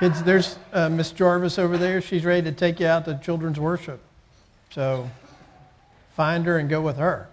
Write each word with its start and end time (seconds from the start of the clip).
Kids, 0.00 0.22
there's 0.22 0.58
uh, 0.72 0.88
Miss 0.88 1.10
Jarvis 1.12 1.58
over 1.58 1.76
there. 1.76 2.00
She's 2.00 2.24
ready 2.24 2.40
to 2.50 2.52
take 2.52 2.80
you 2.80 2.86
out 2.86 3.04
to 3.04 3.20
children's 3.22 3.60
worship. 3.60 4.00
So 4.70 5.10
find 6.16 6.46
her 6.46 6.56
and 6.56 6.70
go 6.70 6.80
with 6.80 6.96
her. 6.96 7.28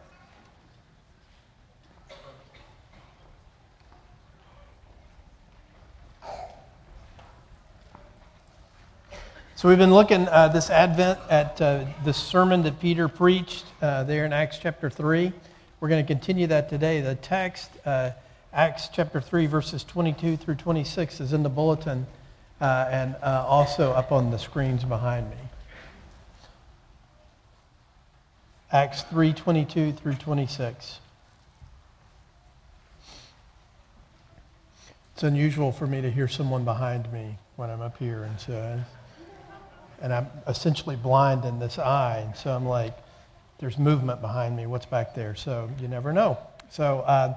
So 9.55 9.69
we've 9.69 9.77
been 9.77 9.93
looking 9.93 10.27
uh, 10.27 10.49
this 10.49 10.69
Advent 10.69 11.19
at 11.29 11.61
uh, 11.61 11.85
the 12.03 12.13
sermon 12.13 12.63
that 12.63 12.81
Peter 12.81 13.07
preached 13.07 13.63
uh, 13.81 14.03
there 14.03 14.25
in 14.25 14.33
Acts 14.33 14.59
chapter 14.61 14.89
3. 14.89 15.31
We're 15.79 15.87
going 15.87 16.05
to 16.05 16.13
continue 16.13 16.47
that 16.47 16.67
today. 16.67 16.99
The 16.99 17.15
text, 17.15 17.71
uh, 17.85 18.11
Acts 18.51 18.89
chapter 18.89 19.21
3, 19.21 19.45
verses 19.45 19.85
22 19.85 20.35
through 20.35 20.55
26, 20.55 21.21
is 21.21 21.31
in 21.31 21.43
the 21.43 21.49
bulletin 21.49 22.07
uh, 22.59 22.87
and 22.91 23.15
uh, 23.21 23.45
also 23.47 23.91
up 23.91 24.11
on 24.11 24.31
the 24.31 24.39
screens 24.39 24.83
behind 24.83 25.29
me. 25.29 25.37
Acts 28.71 29.03
3, 29.03 29.33
22 29.33 29.93
through 29.93 30.15
26. 30.15 30.99
It's 35.13 35.23
unusual 35.23 35.71
for 35.71 35.87
me 35.87 36.01
to 36.01 36.11
hear 36.11 36.27
someone 36.27 36.63
behind 36.63 37.11
me 37.11 37.37
when 37.55 37.69
I'm 37.69 37.81
up 37.81 37.97
here, 37.97 38.23
and 38.23 38.39
so 38.39 38.79
and 40.01 40.13
I'm 40.13 40.27
essentially 40.47 40.95
blind 40.95 41.45
in 41.45 41.59
this 41.59 41.79
eye. 41.79 42.23
And 42.25 42.35
so 42.35 42.51
I'm 42.51 42.67
like, 42.67 42.95
there's 43.59 43.77
movement 43.77 44.21
behind 44.21 44.55
me. 44.55 44.67
What's 44.67 44.85
back 44.85 45.15
there? 45.15 45.35
So 45.35 45.69
you 45.81 45.87
never 45.87 46.13
know. 46.13 46.37
So 46.69 46.99
uh, 46.99 47.33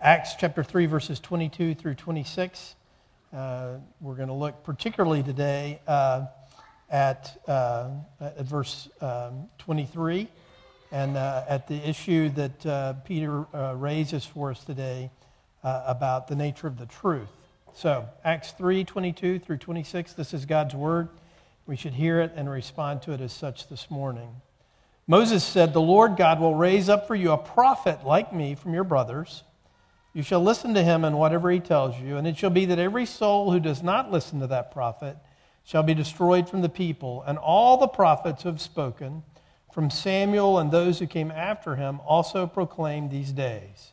Acts 0.00 0.34
chapter 0.38 0.64
3, 0.64 0.86
verses 0.86 1.20
22 1.20 1.74
through 1.74 1.94
26. 1.94 2.74
Uh, 3.32 3.76
we're 4.00 4.16
going 4.16 4.26
to 4.26 4.34
look 4.34 4.64
particularly 4.64 5.22
today 5.22 5.80
uh, 5.86 6.26
at, 6.90 7.40
uh, 7.46 7.88
at 8.20 8.44
verse 8.44 8.88
um, 9.00 9.48
23 9.58 10.26
and 10.90 11.16
uh, 11.16 11.44
at 11.48 11.68
the 11.68 11.76
issue 11.88 12.28
that 12.30 12.66
uh, 12.66 12.92
Peter 13.04 13.42
raises 13.76 14.24
for 14.24 14.50
us 14.50 14.64
today 14.64 15.12
about 15.62 16.26
the 16.26 16.34
nature 16.34 16.66
of 16.66 16.76
the 16.76 16.86
truth. 16.86 17.28
So 17.72 18.08
Acts 18.24 18.50
3, 18.50 18.82
22 18.82 19.38
through 19.38 19.58
26. 19.58 20.14
This 20.14 20.34
is 20.34 20.44
God's 20.44 20.74
word. 20.74 21.08
We 21.66 21.76
should 21.76 21.94
hear 21.94 22.20
it 22.20 22.32
and 22.34 22.50
respond 22.50 23.02
to 23.02 23.12
it 23.12 23.20
as 23.20 23.32
such 23.32 23.68
this 23.68 23.88
morning. 23.92 24.40
Moses 25.06 25.44
said, 25.44 25.72
The 25.72 25.80
Lord 25.80 26.16
God 26.16 26.40
will 26.40 26.56
raise 26.56 26.88
up 26.88 27.06
for 27.06 27.14
you 27.14 27.30
a 27.30 27.38
prophet 27.38 28.04
like 28.04 28.32
me 28.32 28.56
from 28.56 28.74
your 28.74 28.82
brothers. 28.82 29.44
You 30.12 30.22
shall 30.22 30.42
listen 30.42 30.74
to 30.74 30.82
him 30.82 31.04
in 31.04 31.16
whatever 31.16 31.50
he 31.50 31.60
tells 31.60 31.98
you, 32.00 32.16
and 32.16 32.26
it 32.26 32.36
shall 32.36 32.50
be 32.50 32.64
that 32.64 32.78
every 32.78 33.06
soul 33.06 33.52
who 33.52 33.60
does 33.60 33.82
not 33.82 34.10
listen 34.10 34.40
to 34.40 34.46
that 34.48 34.72
prophet 34.72 35.16
shall 35.62 35.84
be 35.84 35.94
destroyed 35.94 36.48
from 36.48 36.62
the 36.62 36.68
people. 36.68 37.22
And 37.26 37.38
all 37.38 37.76
the 37.76 37.86
prophets 37.86 38.42
who 38.42 38.48
have 38.48 38.60
spoken, 38.60 39.22
from 39.72 39.88
Samuel 39.88 40.58
and 40.58 40.70
those 40.70 40.98
who 40.98 41.06
came 41.06 41.30
after 41.30 41.76
him, 41.76 42.00
also 42.04 42.46
proclaim 42.46 43.08
these 43.08 43.30
days. 43.30 43.92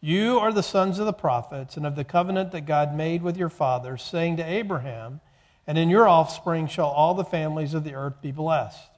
You 0.00 0.38
are 0.38 0.52
the 0.52 0.62
sons 0.62 1.00
of 1.00 1.06
the 1.06 1.12
prophets 1.12 1.76
and 1.76 1.84
of 1.84 1.96
the 1.96 2.04
covenant 2.04 2.52
that 2.52 2.64
God 2.66 2.94
made 2.94 3.22
with 3.22 3.36
your 3.36 3.48
fathers, 3.48 4.04
saying 4.04 4.36
to 4.36 4.44
Abraham, 4.44 5.20
and 5.66 5.76
in 5.76 5.90
your 5.90 6.06
offspring 6.06 6.68
shall 6.68 6.86
all 6.86 7.14
the 7.14 7.24
families 7.24 7.74
of 7.74 7.82
the 7.82 7.94
earth 7.94 8.22
be 8.22 8.30
blessed. 8.30 8.88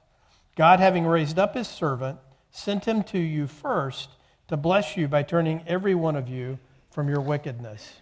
God, 0.55 0.79
having 0.79 1.07
raised 1.07 1.39
up 1.39 1.55
his 1.55 1.67
servant, 1.67 2.19
sent 2.51 2.85
him 2.85 3.01
to 3.05 3.17
you 3.17 3.47
first 3.47 4.09
to 4.49 4.57
bless 4.57 4.97
you 4.97 5.07
by 5.07 5.21
turning 5.21 5.63
every 5.67 5.93
one 5.93 6.15
of 6.15 6.27
you 6.27 6.57
from 6.91 7.07
your 7.07 7.21
wickedness. 7.21 7.93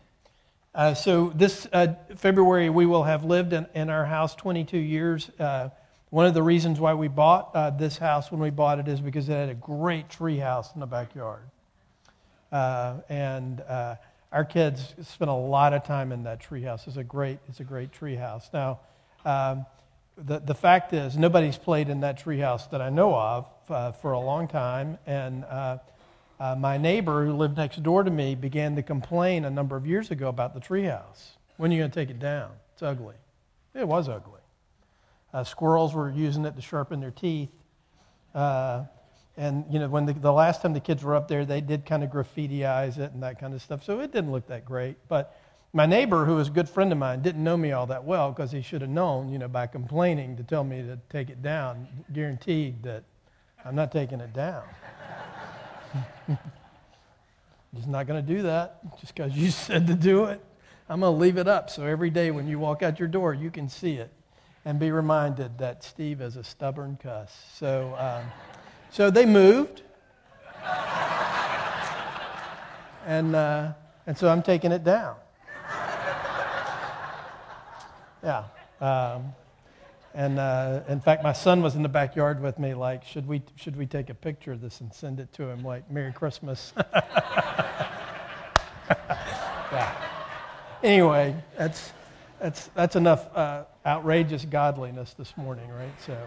Uh, 0.74 0.94
so, 0.94 1.30
this 1.36 1.68
uh, 1.74 1.94
February, 2.16 2.70
we 2.70 2.86
will 2.86 3.04
have 3.04 3.26
lived 3.26 3.52
in, 3.52 3.68
in 3.76 3.90
our 3.90 4.06
house 4.06 4.34
22 4.34 4.78
years. 4.78 5.30
Uh, 5.38 5.70
one 6.10 6.26
of 6.26 6.34
the 6.34 6.42
reasons 6.42 6.80
why 6.80 6.94
we 6.94 7.10
bought 7.10 7.52
uh, 7.54 7.70
this 7.72 7.98
house 7.98 8.32
when 8.32 8.40
we 8.40 8.50
bought 8.50 8.80
it 8.80 8.88
is 8.88 9.02
because 9.02 9.28
it 9.28 9.34
had 9.34 9.50
a 9.50 9.56
great 9.56 10.10
tree 10.10 10.38
house 10.38 10.74
in 10.74 10.80
the 10.80 10.86
backyard. 10.86 11.42
Uh, 12.50 12.96
and 13.10 13.60
uh, 13.62 13.96
our 14.32 14.46
kids 14.46 14.94
spent 15.02 15.30
a 15.30 15.34
lot 15.34 15.74
of 15.74 15.84
time 15.84 16.14
in 16.14 16.24
that 16.24 16.40
tree 16.40 16.62
house. 16.62 16.88
It's 16.88 16.96
a 16.96 17.04
great, 17.04 17.40
it's 17.50 17.60
a 17.60 17.66
great 17.66 17.92
treehouse. 17.92 18.54
Now, 18.54 18.80
um, 19.26 19.66
the, 20.18 20.40
the 20.40 20.56
fact 20.56 20.94
is, 20.94 21.18
nobody's 21.18 21.58
played 21.58 21.90
in 21.90 22.00
that 22.02 22.20
tree 22.20 22.40
house 22.40 22.68
that 22.68 22.82
I 22.82 22.90
know 22.90 23.14
of 23.14 23.98
for 24.00 24.14
a 24.14 24.20
long 24.20 24.48
time. 24.48 24.98
And 25.06 25.44
uh, 26.40 26.56
my 26.56 26.78
neighbor 26.78 27.26
who 27.26 27.34
lived 27.34 27.58
next 27.58 27.82
door 27.84 28.04
to 28.04 28.12
me 28.12 28.36
began 28.36 28.76
to 28.76 28.84
complain 28.84 29.46
a 29.46 29.50
number 29.50 29.76
of 29.76 29.88
years 29.88 30.12
ago 30.12 30.30
about 30.30 30.54
the 30.54 30.60
treehouse. 30.60 31.32
When 31.58 31.72
are 31.72 31.74
you 31.74 31.82
going 31.82 31.92
to 31.92 32.00
take 32.00 32.10
it 32.10 32.20
down? 32.20 32.52
It's 32.74 32.84
ugly. 32.84 33.16
It 33.74 33.88
was 33.88 34.08
ugly. 34.08 34.42
Uh, 35.34 35.44
squirrels 35.44 35.94
were 35.94 36.12
using 36.12 36.46
it 36.46 36.56
to 36.56 36.62
sharpen 36.62 37.00
their 37.00 37.12
teeth. 37.12 37.50
Uh, 38.36 38.84
and, 39.36 39.66
you 39.70 39.80
know, 39.80 39.88
when 39.88 40.06
the, 40.06 40.14
the 40.14 40.32
last 40.32 40.62
time 40.62 40.74
the 40.74 40.80
kids 40.80 41.04
were 41.04 41.16
up 41.16 41.28
there, 41.28 41.46
they 41.46 41.62
did 41.62 41.86
kind 41.86 42.04
of 42.04 42.10
graffitiize 42.10 42.98
it 42.98 43.12
and 43.14 43.22
that 43.24 43.40
kind 43.40 43.54
of 43.54 43.62
stuff. 43.62 43.84
So 43.84 44.00
it 44.00 44.12
didn't 44.12 44.32
look 44.32 44.48
that 44.48 44.66
great. 44.66 44.98
But 45.08 45.36
my 45.74 45.86
neighbor, 45.86 46.26
who 46.26 46.36
was 46.36 46.48
a 46.48 46.52
good 46.52 46.70
friend 46.70 46.92
of 46.92 46.98
mine, 46.98 47.22
didn't 47.22 47.44
know 47.44 47.58
me 47.58 47.72
all 47.72 47.86
that 47.88 48.04
well 48.04 48.32
because 48.32 48.52
he 48.52 48.62
should 48.62 48.82
have 48.82 48.90
known, 48.90 49.30
you 49.30 49.38
know, 49.38 49.48
by 49.48 49.68
complaining 49.68 50.38
to 50.38 50.44
tell 50.44 50.64
me 50.64 50.82
to 50.82 51.00
take 51.10 51.30
it 51.30 51.42
down, 51.42 51.88
guaranteed 52.14 52.82
that 52.84 53.04
I'm 53.66 53.76
not 53.76 53.92
taking 53.92 54.20
it 54.22 54.34
down. 54.34 54.64
He's 57.76 57.88
not 57.88 58.08
going 58.08 58.26
to 58.26 58.34
do 58.34 58.44
that 58.44 59.00
just 59.00 59.16
because 59.16 59.34
you 59.34 59.50
said 59.52 59.88
to 59.88 59.94
do 59.94 60.26
it. 60.26 60.44
I'm 60.90 61.02
going 61.02 61.14
to 61.14 61.20
leave 61.20 61.38
it 61.38 61.48
up 61.48 61.70
so 61.70 61.84
every 61.84 62.10
day 62.10 62.32
when 62.32 62.48
you 62.48 62.60
walk 62.60 62.82
out 62.82 62.98
your 63.00 63.10
door, 63.10 63.34
you 63.34 63.52
can 63.52 63.68
see 63.68 63.96
it 63.96 64.12
and 64.64 64.80
be 64.80 64.92
reminded 64.92 65.58
that 65.58 65.84
Steve 65.84 66.22
is 66.22 66.36
a 66.38 66.44
stubborn 66.44 66.98
cuss. 67.02 67.36
So. 67.56 67.96
Um, 67.98 68.24
so 68.92 69.12
they 69.12 69.26
moved. 69.26 69.82
and, 73.06 73.36
uh, 73.36 73.74
and 74.06 74.18
so 74.18 74.30
I'm 74.30 74.42
taking 74.42 74.72
it 74.72 74.84
down. 74.84 75.16
Yeah. 78.24 78.46
Um, 78.82 79.36
and 80.18 80.40
uh, 80.40 80.82
in 80.90 81.00
fact, 81.00 81.22
my 81.22 81.32
son 81.32 81.62
was 81.62 81.76
in 81.76 81.84
the 81.84 81.90
backyard 81.90 82.42
with 82.42 82.58
me, 82.58 82.74
like, 82.74 83.04
should 83.06 83.28
we, 83.28 83.44
should 83.56 83.76
we 83.76 83.86
take 83.86 84.10
a 84.10 84.16
picture 84.16 84.52
of 84.52 84.62
this 84.62 84.82
and 84.82 84.92
send 84.92 85.20
it 85.20 85.32
to 85.34 85.44
him, 85.44 85.64
like, 85.64 85.92
Merry 85.92 86.12
Christmas? 86.12 86.74
yeah. 88.90 89.94
Anyway, 90.82 91.36
that's, 91.56 91.92
that's, 92.42 92.66
that's 92.70 92.96
enough 92.96 93.28
uh, 93.38 93.66
outrageous 93.86 94.44
godliness 94.44 95.14
this 95.14 95.38
morning, 95.38 95.70
right? 95.70 95.94
So. 96.04 96.18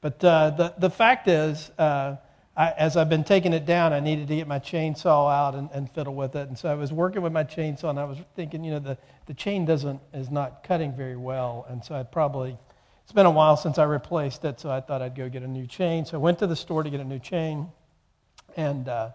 But 0.00 0.24
uh, 0.24 0.50
the, 0.50 0.74
the 0.78 0.88
fact 0.88 1.28
is, 1.28 1.70
uh, 1.78 2.16
I, 2.56 2.70
as 2.70 2.96
I've 2.96 3.10
been 3.10 3.24
taking 3.24 3.52
it 3.52 3.66
down, 3.66 3.92
I 3.92 4.00
needed 4.00 4.28
to 4.28 4.36
get 4.36 4.48
my 4.48 4.58
chainsaw 4.60 5.30
out 5.30 5.54
and, 5.54 5.68
and, 5.74 5.90
fiddle 5.90 6.14
with 6.14 6.36
it. 6.36 6.48
And 6.48 6.56
so 6.56 6.70
I 6.70 6.74
was 6.74 6.90
working 6.90 7.20
with 7.20 7.34
my 7.34 7.44
chainsaw, 7.44 7.90
and 7.90 8.00
I 8.00 8.04
was 8.04 8.16
thinking, 8.34 8.64
you 8.64 8.70
know, 8.70 8.78
the, 8.78 8.96
the 9.26 9.34
chain 9.34 9.66
doesn't 9.66 10.00
is 10.14 10.30
not 10.30 10.64
cutting 10.64 10.96
very 10.96 11.16
well. 11.16 11.66
And 11.68 11.84
so 11.84 11.94
I 11.94 12.02
probably 12.02 12.56
it's 13.04 13.12
been 13.12 13.26
a 13.26 13.30
while 13.30 13.56
since 13.56 13.78
I 13.78 13.84
replaced 13.84 14.44
it, 14.44 14.58
so 14.58 14.70
I 14.70 14.80
thought 14.80 15.02
I'd 15.02 15.14
go 15.14 15.28
get 15.28 15.42
a 15.42 15.48
new 15.48 15.66
chain. 15.66 16.06
So 16.06 16.16
I 16.16 16.20
went 16.20 16.38
to 16.38 16.46
the 16.46 16.56
store 16.56 16.82
to 16.82 16.90
get 16.90 17.00
a 17.00 17.04
new 17.04 17.18
chain, 17.18 17.68
and 18.56 18.88
uh, 18.88 19.10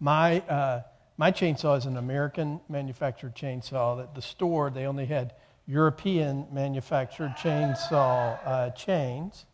my 0.00 0.40
uh, 0.40 0.82
my 1.16 1.32
chainsaw 1.32 1.76
is 1.76 1.84
an 1.86 1.96
American 1.96 2.60
manufactured 2.68 3.34
chainsaw. 3.34 3.98
That 3.98 4.14
the 4.14 4.22
store 4.22 4.70
they 4.70 4.86
only 4.86 5.06
had 5.06 5.34
European 5.66 6.46
manufactured 6.52 7.34
chainsaw 7.36 8.38
uh, 8.44 8.70
chains. 8.70 9.44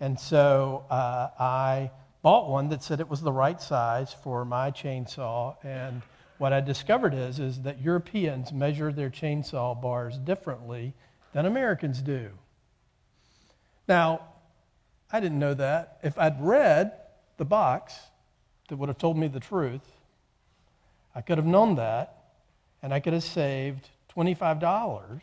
And 0.00 0.18
so 0.18 0.84
uh, 0.90 1.28
I 1.38 1.90
bought 2.22 2.48
one 2.48 2.68
that 2.70 2.82
said 2.82 3.00
it 3.00 3.08
was 3.08 3.20
the 3.20 3.32
right 3.32 3.60
size 3.60 4.14
for 4.22 4.44
my 4.44 4.70
chainsaw. 4.70 5.56
And 5.62 6.02
what 6.38 6.52
I 6.52 6.60
discovered 6.60 7.14
is, 7.14 7.38
is 7.38 7.62
that 7.62 7.80
Europeans 7.80 8.52
measure 8.52 8.92
their 8.92 9.10
chainsaw 9.10 9.80
bars 9.80 10.18
differently 10.18 10.94
than 11.32 11.46
Americans 11.46 12.00
do. 12.02 12.30
Now, 13.86 14.20
I 15.12 15.20
didn't 15.20 15.38
know 15.38 15.54
that. 15.54 15.98
If 16.02 16.18
I'd 16.18 16.40
read 16.40 16.92
the 17.36 17.44
box 17.44 17.94
that 18.68 18.76
would 18.76 18.88
have 18.88 18.98
told 18.98 19.16
me 19.16 19.28
the 19.28 19.40
truth, 19.40 19.82
I 21.14 21.20
could 21.20 21.38
have 21.38 21.46
known 21.46 21.76
that, 21.76 22.16
and 22.82 22.92
I 22.92 23.00
could 23.00 23.12
have 23.12 23.22
saved 23.22 23.88
$25 24.16 25.20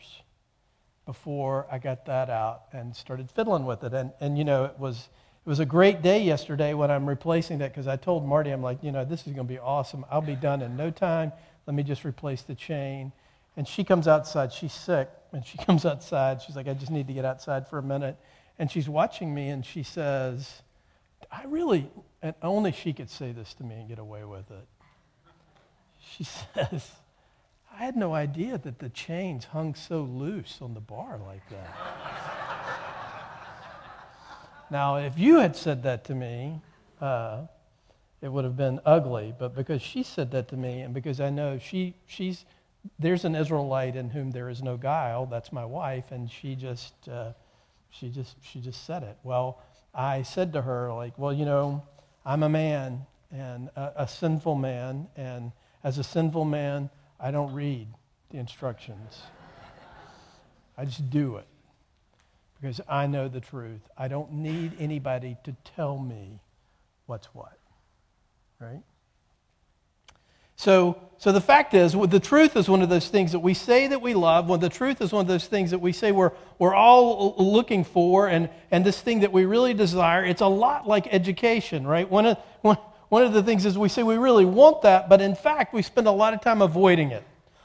before 1.04 1.66
I 1.70 1.78
got 1.78 2.06
that 2.06 2.30
out 2.30 2.62
and 2.72 2.94
started 2.94 3.30
fiddling 3.30 3.66
with 3.66 3.82
it. 3.84 3.92
And, 3.92 4.12
and 4.20 4.38
you 4.38 4.44
know, 4.44 4.64
it 4.64 4.78
was, 4.78 5.08
it 5.44 5.48
was 5.48 5.58
a 5.58 5.66
great 5.66 6.02
day 6.02 6.22
yesterday 6.22 6.74
when 6.74 6.90
I'm 6.90 7.08
replacing 7.08 7.58
that 7.58 7.72
because 7.72 7.88
I 7.88 7.96
told 7.96 8.26
Marty, 8.26 8.50
I'm 8.50 8.62
like, 8.62 8.82
you 8.82 8.92
know, 8.92 9.04
this 9.04 9.26
is 9.26 9.32
going 9.32 9.46
to 9.46 9.52
be 9.52 9.58
awesome. 9.58 10.04
I'll 10.10 10.22
be 10.22 10.36
done 10.36 10.62
in 10.62 10.76
no 10.76 10.90
time. 10.90 11.32
Let 11.66 11.74
me 11.74 11.82
just 11.82 12.04
replace 12.04 12.42
the 12.42 12.54
chain. 12.54 13.12
And 13.56 13.66
she 13.66 13.84
comes 13.84 14.08
outside. 14.08 14.52
She's 14.52 14.72
sick. 14.72 15.10
And 15.32 15.44
she 15.44 15.58
comes 15.66 15.84
outside. 15.84 16.40
She's 16.40 16.56
like, 16.56 16.68
I 16.68 16.74
just 16.74 16.92
need 16.92 17.08
to 17.08 17.12
get 17.12 17.24
outside 17.24 17.68
for 17.68 17.78
a 17.78 17.82
minute. 17.82 18.16
And 18.58 18.70
she's 18.70 18.88
watching 18.88 19.34
me 19.34 19.48
and 19.48 19.64
she 19.64 19.82
says, 19.82 20.62
I 21.30 21.44
really, 21.46 21.90
and 22.20 22.34
only 22.42 22.72
she 22.72 22.92
could 22.92 23.10
say 23.10 23.32
this 23.32 23.54
to 23.54 23.64
me 23.64 23.76
and 23.76 23.88
get 23.88 23.98
away 23.98 24.24
with 24.24 24.50
it. 24.50 24.66
She 26.16 26.24
says, 26.54 26.90
I 27.72 27.84
had 27.84 27.96
no 27.96 28.14
idea 28.14 28.58
that 28.58 28.78
the 28.78 28.90
chains 28.90 29.46
hung 29.46 29.74
so 29.74 30.02
loose 30.02 30.58
on 30.60 30.74
the 30.74 30.80
bar 30.80 31.18
like 31.26 31.48
that. 31.48 31.76
now, 34.70 34.96
if 34.96 35.18
you 35.18 35.38
had 35.38 35.56
said 35.56 35.82
that 35.84 36.04
to 36.04 36.14
me, 36.14 36.60
uh, 37.00 37.42
it 38.20 38.30
would 38.30 38.44
have 38.44 38.56
been 38.56 38.80
ugly. 38.84 39.34
But 39.36 39.54
because 39.54 39.80
she 39.80 40.02
said 40.02 40.30
that 40.32 40.48
to 40.48 40.56
me, 40.56 40.80
and 40.80 40.92
because 40.92 41.20
I 41.20 41.30
know 41.30 41.58
she, 41.58 41.94
she's, 42.06 42.44
there's 42.98 43.24
an 43.24 43.34
Israelite 43.34 43.96
in 43.96 44.10
whom 44.10 44.30
there 44.30 44.48
is 44.48 44.62
no 44.62 44.76
guile. 44.76 45.26
That's 45.26 45.52
my 45.52 45.64
wife, 45.64 46.12
and 46.12 46.30
she 46.30 46.54
just, 46.54 46.92
uh, 47.08 47.32
she 47.92 48.08
just, 48.08 48.36
she 48.42 48.60
just 48.60 48.84
said 48.84 49.02
it. 49.02 49.16
Well, 49.22 49.60
I 49.94 50.22
said 50.22 50.54
to 50.54 50.62
her, 50.62 50.92
like, 50.92 51.18
well, 51.18 51.32
you 51.32 51.44
know, 51.44 51.82
I'm 52.24 52.42
a 52.42 52.48
man 52.48 53.06
and 53.30 53.68
a, 53.76 53.92
a 54.02 54.08
sinful 54.08 54.54
man, 54.54 55.08
and 55.16 55.52
as 55.84 55.98
a 55.98 56.04
sinful 56.04 56.44
man, 56.44 56.90
I 57.20 57.30
don't 57.30 57.52
read 57.54 57.88
the 58.30 58.38
instructions. 58.38 59.22
I 60.76 60.84
just 60.84 61.10
do 61.10 61.36
it 61.36 61.46
because 62.60 62.80
I 62.88 63.06
know 63.06 63.28
the 63.28 63.40
truth. 63.40 63.82
I 63.96 64.08
don't 64.08 64.32
need 64.32 64.72
anybody 64.78 65.36
to 65.44 65.54
tell 65.76 65.98
me 65.98 66.40
what's 67.06 67.26
what. 67.34 67.58
Right? 68.58 68.82
So, 70.56 70.98
so 71.18 71.32
the 71.32 71.40
fact 71.40 71.74
is, 71.74 71.92
the 71.92 72.20
truth 72.20 72.56
is 72.56 72.68
one 72.68 72.82
of 72.82 72.88
those 72.88 73.08
things 73.08 73.32
that 73.32 73.38
we 73.40 73.54
say 73.54 73.86
that 73.86 74.02
we 74.02 74.14
love. 74.14 74.48
When 74.48 74.60
the 74.60 74.68
truth 74.68 75.00
is 75.00 75.12
one 75.12 75.22
of 75.22 75.28
those 75.28 75.46
things 75.46 75.70
that 75.70 75.78
we 75.78 75.92
say 75.92 76.12
we're, 76.12 76.32
we're 76.58 76.74
all 76.74 77.34
looking 77.38 77.84
for, 77.84 78.28
and, 78.28 78.50
and 78.70 78.84
this 78.84 79.00
thing 79.00 79.20
that 79.20 79.32
we 79.32 79.44
really 79.44 79.74
desire. 79.74 80.24
It's 80.24 80.40
a 80.40 80.46
lot 80.46 80.86
like 80.86 81.12
education, 81.12 81.86
right? 81.86 82.08
One 82.10 82.26
of, 82.26 82.38
one, 82.60 82.78
one 83.08 83.24
of 83.24 83.32
the 83.32 83.42
things 83.42 83.66
is 83.66 83.76
we 83.76 83.88
say 83.88 84.02
we 84.02 84.16
really 84.16 84.44
want 84.44 84.82
that, 84.82 85.08
but 85.08 85.20
in 85.20 85.34
fact, 85.34 85.74
we 85.74 85.82
spend 85.82 86.06
a 86.06 86.12
lot 86.12 86.34
of 86.34 86.40
time 86.40 86.62
avoiding 86.62 87.10
it. 87.10 87.24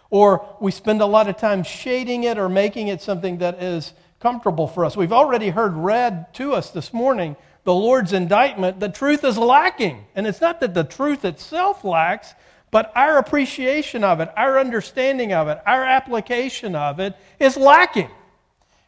Or 0.10 0.48
we 0.62 0.72
spend 0.72 1.02
a 1.02 1.06
lot 1.06 1.28
of 1.28 1.38
time 1.38 1.64
shading 1.64 2.24
it 2.24 2.38
or 2.38 2.48
making 2.48 2.88
it 2.88 3.02
something 3.02 3.40
that 3.40 3.62
is 3.62 3.94
comfortable 4.20 4.68
for 4.68 4.86
us. 4.86 4.96
We've 4.96 5.14
already 5.14 5.50
heard 5.50 5.74
read 5.74 6.34
to 6.36 6.54
us 6.54 6.72
this 6.72 6.94
morning 6.94 7.36
the 7.64 7.74
Lord's 7.74 8.14
indictment. 8.14 8.80
The 8.80 8.90
truth 8.90 9.26
is 9.26 9.38
lacking. 9.38 10.06
And 10.16 10.26
it's 10.26 10.40
not 10.40 10.62
that 10.62 10.74
the 10.74 10.86
truth 10.86 11.26
itself 11.26 11.84
lacks, 11.84 12.34
but 12.72 12.92
our 12.96 13.18
appreciation 13.18 14.04
of 14.04 14.20
it, 14.20 14.30
our 14.36 14.60
understanding 14.60 15.34
of 15.34 15.48
it, 15.48 15.60
our 15.66 15.84
application 15.84 16.76
of 16.76 17.00
it 17.00 17.16
is 17.40 17.56
lacking. 17.56 18.10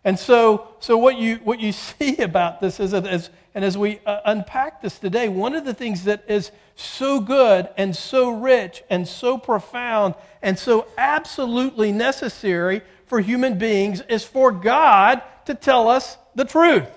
And 0.04 0.18
so, 0.18 0.68
so 0.80 0.98
what, 0.98 1.18
you, 1.18 1.38
what 1.38 1.60
you 1.60 1.72
see 1.74 2.18
about 2.18 2.62
this 2.62 2.80
is 2.80 2.92
that 2.92 3.06
as, 3.06 3.30
and 3.56 3.66
as 3.66 3.78
we 3.78 4.00
uh, 4.06 4.22
unpack 4.26 4.81
this 4.81 5.00
today, 5.00 5.28
one 5.28 5.56
of 5.56 5.66
the 5.66 5.74
things 5.74 6.06
that 6.06 6.26
is 6.28 6.52
so 6.76 7.20
good 7.20 7.70
and 7.78 7.96
so 7.96 8.30
rich 8.30 8.84
and 8.90 9.08
so 9.08 9.38
profound 9.38 10.16
and 10.42 10.58
so 10.58 10.88
absolutely 10.98 11.92
necessary 11.92 12.81
for 13.06 13.20
human 13.20 13.58
beings 13.58 14.02
is 14.08 14.24
for 14.24 14.52
God 14.52 15.22
to 15.46 15.56
tell 15.56 15.88
us 15.88 16.18
the 16.36 16.46
truth. 16.46 16.88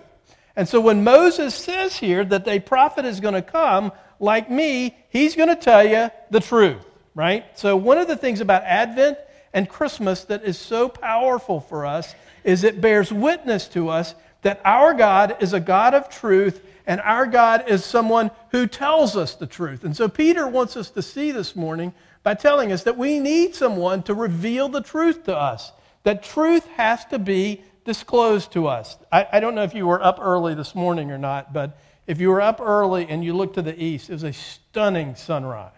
And 0.54 0.68
so 0.68 0.80
when 0.80 1.02
Moses 1.02 1.54
says 1.54 1.96
here 1.96 2.24
that 2.24 2.46
a 2.46 2.60
prophet 2.60 3.06
is 3.06 3.20
going 3.20 3.34
to 3.34 3.42
come, 3.42 3.92
like 4.22 4.48
me, 4.48 4.96
he's 5.10 5.34
going 5.34 5.48
to 5.48 5.56
tell 5.56 5.84
you 5.84 6.10
the 6.30 6.40
truth, 6.40 6.86
right? 7.14 7.44
So, 7.58 7.76
one 7.76 7.98
of 7.98 8.06
the 8.06 8.16
things 8.16 8.40
about 8.40 8.62
Advent 8.62 9.18
and 9.52 9.68
Christmas 9.68 10.24
that 10.24 10.44
is 10.44 10.58
so 10.58 10.88
powerful 10.88 11.60
for 11.60 11.84
us 11.84 12.14
is 12.44 12.64
it 12.64 12.80
bears 12.80 13.12
witness 13.12 13.68
to 13.68 13.88
us 13.88 14.14
that 14.42 14.60
our 14.64 14.94
God 14.94 15.36
is 15.40 15.52
a 15.52 15.60
God 15.60 15.92
of 15.92 16.08
truth 16.08 16.64
and 16.86 17.00
our 17.00 17.26
God 17.26 17.68
is 17.68 17.84
someone 17.84 18.30
who 18.50 18.66
tells 18.66 19.16
us 19.16 19.34
the 19.34 19.46
truth. 19.46 19.84
And 19.84 19.96
so, 19.96 20.08
Peter 20.08 20.46
wants 20.46 20.76
us 20.76 20.90
to 20.90 21.02
see 21.02 21.32
this 21.32 21.56
morning 21.56 21.92
by 22.22 22.34
telling 22.34 22.70
us 22.70 22.84
that 22.84 22.96
we 22.96 23.18
need 23.18 23.56
someone 23.56 24.04
to 24.04 24.14
reveal 24.14 24.68
the 24.68 24.82
truth 24.82 25.24
to 25.24 25.36
us, 25.36 25.72
that 26.04 26.22
truth 26.22 26.66
has 26.76 27.04
to 27.06 27.18
be 27.18 27.64
disclosed 27.84 28.52
to 28.52 28.68
us. 28.68 28.96
I, 29.10 29.26
I 29.32 29.40
don't 29.40 29.56
know 29.56 29.64
if 29.64 29.74
you 29.74 29.86
were 29.86 30.00
up 30.00 30.20
early 30.20 30.54
this 30.54 30.76
morning 30.76 31.10
or 31.10 31.18
not, 31.18 31.52
but 31.52 31.76
if 32.06 32.20
you 32.20 32.30
were 32.30 32.40
up 32.40 32.60
early 32.60 33.06
and 33.08 33.24
you 33.24 33.34
looked 33.34 33.54
to 33.54 33.62
the 33.62 33.80
east, 33.82 34.10
it 34.10 34.14
was 34.14 34.24
a 34.24 34.32
stunning 34.32 35.14
sunrise. 35.14 35.70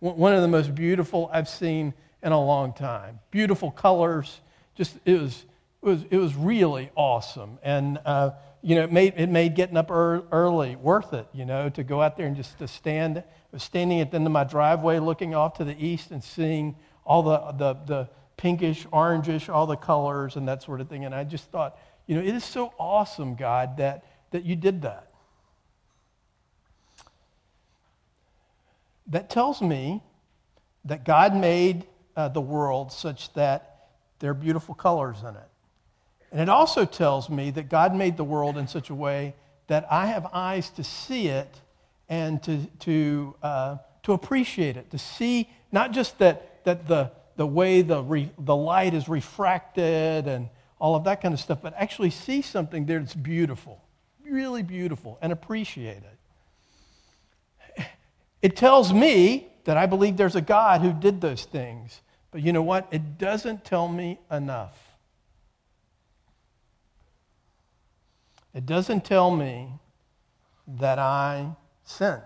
One 0.00 0.32
of 0.32 0.42
the 0.42 0.48
most 0.48 0.74
beautiful 0.74 1.30
I've 1.32 1.48
seen 1.48 1.92
in 2.22 2.32
a 2.32 2.42
long 2.42 2.72
time. 2.72 3.20
Beautiful 3.30 3.70
colors. 3.70 4.40
Just, 4.74 4.96
it 5.04 5.20
was, 5.20 5.44
it 5.82 5.86
was, 5.86 6.04
it 6.10 6.16
was 6.16 6.34
really 6.34 6.90
awesome. 6.94 7.58
And, 7.62 7.98
uh, 8.04 8.30
you 8.62 8.74
know, 8.74 8.84
it 8.84 8.92
made, 8.92 9.14
it 9.16 9.28
made 9.28 9.54
getting 9.54 9.76
up 9.76 9.90
early 9.90 10.76
worth 10.76 11.12
it, 11.12 11.26
you 11.32 11.44
know, 11.44 11.68
to 11.70 11.82
go 11.82 12.02
out 12.02 12.16
there 12.16 12.26
and 12.26 12.36
just 12.36 12.58
to 12.58 12.68
stand. 12.68 13.18
I 13.18 13.24
was 13.52 13.62
standing 13.62 14.00
at 14.00 14.10
the 14.10 14.16
end 14.16 14.26
of 14.26 14.32
my 14.32 14.44
driveway 14.44 14.98
looking 14.98 15.34
off 15.34 15.54
to 15.58 15.64
the 15.64 15.76
east 15.82 16.10
and 16.10 16.22
seeing 16.22 16.76
all 17.04 17.22
the, 17.22 17.38
the, 17.52 17.74
the 17.86 18.08
pinkish, 18.36 18.86
orangish, 18.86 19.52
all 19.52 19.66
the 19.66 19.76
colors 19.76 20.36
and 20.36 20.48
that 20.48 20.62
sort 20.62 20.80
of 20.80 20.88
thing. 20.88 21.04
And 21.04 21.14
I 21.14 21.24
just 21.24 21.50
thought, 21.50 21.78
you 22.06 22.14
know, 22.14 22.22
it 22.22 22.34
is 22.34 22.44
so 22.44 22.72
awesome, 22.78 23.34
God, 23.34 23.76
that, 23.78 24.04
that 24.30 24.44
you 24.44 24.56
did 24.56 24.82
that. 24.82 25.09
That 29.10 29.30
tells 29.30 29.60
me 29.60 30.02
that 30.84 31.04
God 31.04 31.36
made 31.36 31.86
uh, 32.16 32.28
the 32.28 32.40
world 32.40 32.92
such 32.92 33.32
that 33.34 33.88
there 34.18 34.30
are 34.30 34.34
beautiful 34.34 34.74
colors 34.74 35.18
in 35.20 35.34
it. 35.34 35.48
And 36.32 36.40
it 36.40 36.48
also 36.48 36.84
tells 36.84 37.28
me 37.28 37.50
that 37.50 37.68
God 37.68 37.94
made 37.94 38.16
the 38.16 38.24
world 38.24 38.56
in 38.56 38.68
such 38.68 38.90
a 38.90 38.94
way 38.94 39.34
that 39.66 39.86
I 39.90 40.06
have 40.06 40.26
eyes 40.32 40.70
to 40.70 40.84
see 40.84 41.28
it 41.28 41.60
and 42.08 42.42
to, 42.42 42.66
to, 42.80 43.34
uh, 43.42 43.76
to 44.04 44.12
appreciate 44.12 44.76
it, 44.76 44.90
to 44.90 44.98
see 44.98 45.48
not 45.72 45.92
just 45.92 46.18
that, 46.18 46.64
that 46.64 46.86
the, 46.86 47.10
the 47.36 47.46
way 47.46 47.82
the, 47.82 48.02
re, 48.02 48.30
the 48.38 48.54
light 48.54 48.94
is 48.94 49.08
refracted 49.08 50.26
and 50.26 50.48
all 50.78 50.96
of 50.96 51.04
that 51.04 51.20
kind 51.20 51.34
of 51.34 51.40
stuff, 51.40 51.58
but 51.62 51.74
actually 51.76 52.10
see 52.10 52.42
something 52.42 52.86
there 52.86 52.98
that's 52.98 53.14
beautiful, 53.14 53.82
really 54.24 54.62
beautiful, 54.62 55.18
and 55.20 55.32
appreciate 55.32 55.98
it. 55.98 56.18
It 58.42 58.56
tells 58.56 58.92
me 58.92 59.48
that 59.64 59.76
I 59.76 59.86
believe 59.86 60.16
there's 60.16 60.36
a 60.36 60.40
God 60.40 60.80
who 60.80 60.92
did 60.92 61.20
those 61.20 61.44
things. 61.44 62.00
But 62.30 62.42
you 62.42 62.52
know 62.52 62.62
what? 62.62 62.88
It 62.90 63.18
doesn't 63.18 63.64
tell 63.64 63.88
me 63.88 64.18
enough. 64.30 64.78
It 68.54 68.66
doesn't 68.66 69.04
tell 69.04 69.30
me 69.30 69.68
that 70.66 70.98
I 70.98 71.54
sin. 71.84 72.20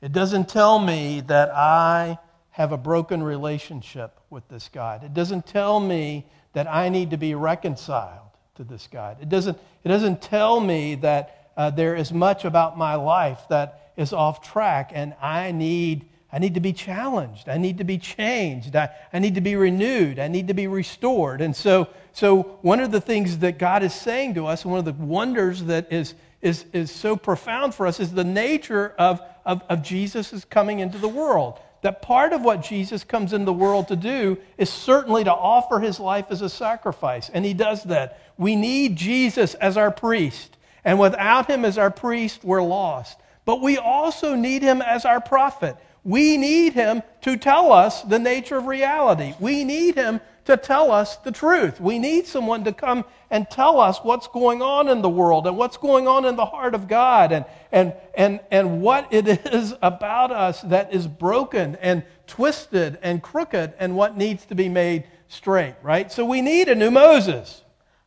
It 0.00 0.12
doesn't 0.12 0.48
tell 0.48 0.78
me 0.78 1.20
that 1.22 1.50
I 1.50 2.18
have 2.50 2.72
a 2.72 2.76
broken 2.76 3.22
relationship 3.22 4.18
with 4.30 4.48
this 4.48 4.68
God. 4.72 5.04
It 5.04 5.14
doesn't 5.14 5.46
tell 5.46 5.78
me 5.80 6.26
that 6.52 6.66
I 6.66 6.88
need 6.88 7.10
to 7.10 7.16
be 7.16 7.34
reconciled 7.34 8.30
to 8.56 8.64
this 8.64 8.88
God. 8.90 9.18
It 9.20 9.28
doesn't, 9.28 9.58
it 9.84 9.88
doesn't 9.88 10.22
tell 10.22 10.60
me 10.60 10.94
that 10.96 11.50
uh, 11.56 11.70
there 11.70 11.94
is 11.94 12.12
much 12.12 12.44
about 12.44 12.76
my 12.78 12.94
life 12.94 13.40
that 13.50 13.85
is 13.96 14.12
off 14.12 14.42
track 14.42 14.92
and 14.94 15.14
I 15.20 15.52
need, 15.52 16.06
I 16.32 16.38
need 16.38 16.54
to 16.54 16.60
be 16.60 16.72
challenged. 16.72 17.48
I 17.48 17.58
need 17.58 17.78
to 17.78 17.84
be 17.84 17.98
changed. 17.98 18.76
I, 18.76 18.90
I 19.12 19.18
need 19.18 19.34
to 19.36 19.40
be 19.40 19.56
renewed. 19.56 20.18
I 20.18 20.28
need 20.28 20.48
to 20.48 20.54
be 20.54 20.66
restored. 20.66 21.40
And 21.40 21.54
so, 21.54 21.88
so 22.12 22.58
one 22.62 22.80
of 22.80 22.90
the 22.90 23.00
things 23.00 23.38
that 23.38 23.58
God 23.58 23.82
is 23.82 23.94
saying 23.94 24.34
to 24.34 24.46
us, 24.46 24.64
one 24.64 24.78
of 24.78 24.84
the 24.84 24.92
wonders 24.92 25.64
that 25.64 25.92
is, 25.92 26.14
is, 26.42 26.64
is 26.72 26.90
so 26.90 27.16
profound 27.16 27.74
for 27.74 27.86
us 27.86 28.00
is 28.00 28.12
the 28.12 28.24
nature 28.24 28.94
of, 28.98 29.20
of, 29.44 29.62
of 29.68 29.82
Jesus' 29.82 30.44
coming 30.44 30.80
into 30.80 30.98
the 30.98 31.08
world. 31.08 31.58
That 31.82 32.02
part 32.02 32.32
of 32.32 32.42
what 32.42 32.62
Jesus 32.62 33.04
comes 33.04 33.32
into 33.32 33.44
the 33.44 33.52
world 33.52 33.88
to 33.88 33.96
do 33.96 34.38
is 34.58 34.70
certainly 34.70 35.24
to 35.24 35.32
offer 35.32 35.78
his 35.78 36.00
life 36.00 36.26
as 36.30 36.42
a 36.42 36.48
sacrifice. 36.48 37.28
And 37.28 37.44
he 37.44 37.54
does 37.54 37.84
that. 37.84 38.20
We 38.36 38.56
need 38.56 38.96
Jesus 38.96 39.54
as 39.54 39.76
our 39.76 39.90
priest. 39.90 40.56
And 40.84 40.98
without 40.98 41.48
him 41.48 41.64
as 41.64 41.78
our 41.78 41.90
priest, 41.90 42.44
we're 42.44 42.62
lost. 42.62 43.18
But 43.46 43.62
we 43.62 43.78
also 43.78 44.34
need 44.34 44.60
him 44.60 44.82
as 44.82 45.06
our 45.06 45.20
prophet. 45.20 45.76
We 46.04 46.36
need 46.36 46.74
him 46.74 47.02
to 47.22 47.36
tell 47.38 47.72
us 47.72 48.02
the 48.02 48.18
nature 48.18 48.58
of 48.58 48.66
reality. 48.66 49.34
We 49.40 49.64
need 49.64 49.94
him 49.94 50.20
to 50.44 50.56
tell 50.56 50.92
us 50.92 51.16
the 51.16 51.32
truth. 51.32 51.80
We 51.80 51.98
need 51.98 52.26
someone 52.26 52.64
to 52.64 52.72
come 52.72 53.04
and 53.30 53.48
tell 53.50 53.80
us 53.80 53.98
what's 54.02 54.28
going 54.28 54.62
on 54.62 54.88
in 54.88 55.02
the 55.02 55.08
world 55.08 55.46
and 55.46 55.56
what's 55.56 55.76
going 55.76 56.06
on 56.06 56.24
in 56.24 56.36
the 56.36 56.44
heart 56.44 56.74
of 56.74 56.86
God 56.86 57.32
and, 57.32 57.44
and, 57.72 57.94
and, 58.14 58.40
and 58.50 58.80
what 58.80 59.12
it 59.12 59.26
is 59.52 59.74
about 59.82 60.30
us 60.30 60.62
that 60.62 60.92
is 60.92 61.06
broken 61.06 61.76
and 61.76 62.04
twisted 62.26 62.98
and 63.02 63.22
crooked 63.22 63.74
and 63.78 63.96
what 63.96 64.16
needs 64.16 64.44
to 64.46 64.54
be 64.54 64.68
made 64.68 65.04
straight, 65.28 65.74
right? 65.82 66.10
So 66.12 66.24
we 66.24 66.40
need 66.40 66.68
a 66.68 66.74
new 66.74 66.90
Moses. 66.90 67.62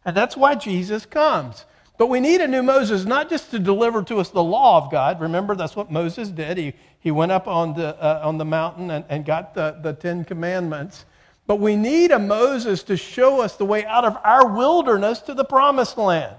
And 0.05 0.15
that's 0.15 0.37
why 0.37 0.55
Jesus 0.55 1.05
comes. 1.05 1.65
But 1.99 2.07
we 2.07 2.21
need 2.21 2.39
a 2.39 2.47
new 2.47 2.63
Moses, 2.63 3.03
not 3.03 3.29
just 3.29 3.51
to 3.51 3.59
deliver 3.59 4.01
to 4.03 4.19
us 4.19 4.29
the 4.29 4.41
law 4.41 4.81
of 4.81 4.89
God. 4.89 5.19
Remember, 5.19 5.53
that's 5.53 5.75
what 5.75 5.91
Moses 5.91 6.29
did. 6.29 6.57
He, 6.57 6.73
he 7.01 7.11
went 7.11 7.33
up 7.33 7.45
on 7.45 7.73
the, 7.73 8.01
uh, 8.01 8.21
on 8.23 8.37
the 8.37 8.45
mountain 8.45 8.89
and, 8.89 9.03
and 9.09 9.25
got 9.25 9.53
the, 9.53 9.77
the 9.83 9.91
Ten 9.91 10.23
Commandments. 10.23 11.03
But 11.45 11.57
we 11.57 11.75
need 11.75 12.11
a 12.11 12.17
Moses 12.17 12.83
to 12.83 12.95
show 12.95 13.41
us 13.41 13.57
the 13.57 13.65
way 13.65 13.85
out 13.85 14.05
of 14.05 14.15
our 14.23 14.47
wilderness 14.47 15.19
to 15.23 15.33
the 15.33 15.43
promised 15.43 15.97
land. 15.97 16.37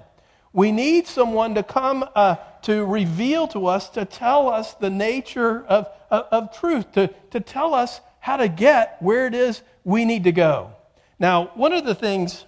We 0.55 0.73
need 0.73 1.07
someone 1.07 1.55
to 1.57 1.63
come 1.63 2.09
uh, 2.15 2.37
to 2.63 2.87
reveal 2.87 3.47
to 3.49 3.67
us, 3.67 3.91
to 3.91 4.07
tell 4.07 4.49
us 4.49 4.73
the 4.73 4.89
nature 4.89 5.67
of, 5.67 5.89
of, 6.11 6.25
of 6.31 6.59
truth, 6.59 6.91
to, 6.93 7.09
to 7.33 7.41
tell 7.41 7.75
us 7.75 8.01
how 8.21 8.39
to 8.39 8.49
get 8.49 8.97
where 9.01 9.27
it 9.27 9.35
is 9.35 9.61
we 9.85 10.07
need 10.07 10.25
to 10.25 10.33
go. 10.33 10.71
Now, 11.19 11.51
one 11.53 11.75
of 11.75 11.85
the 11.85 11.95
things, 11.95 12.47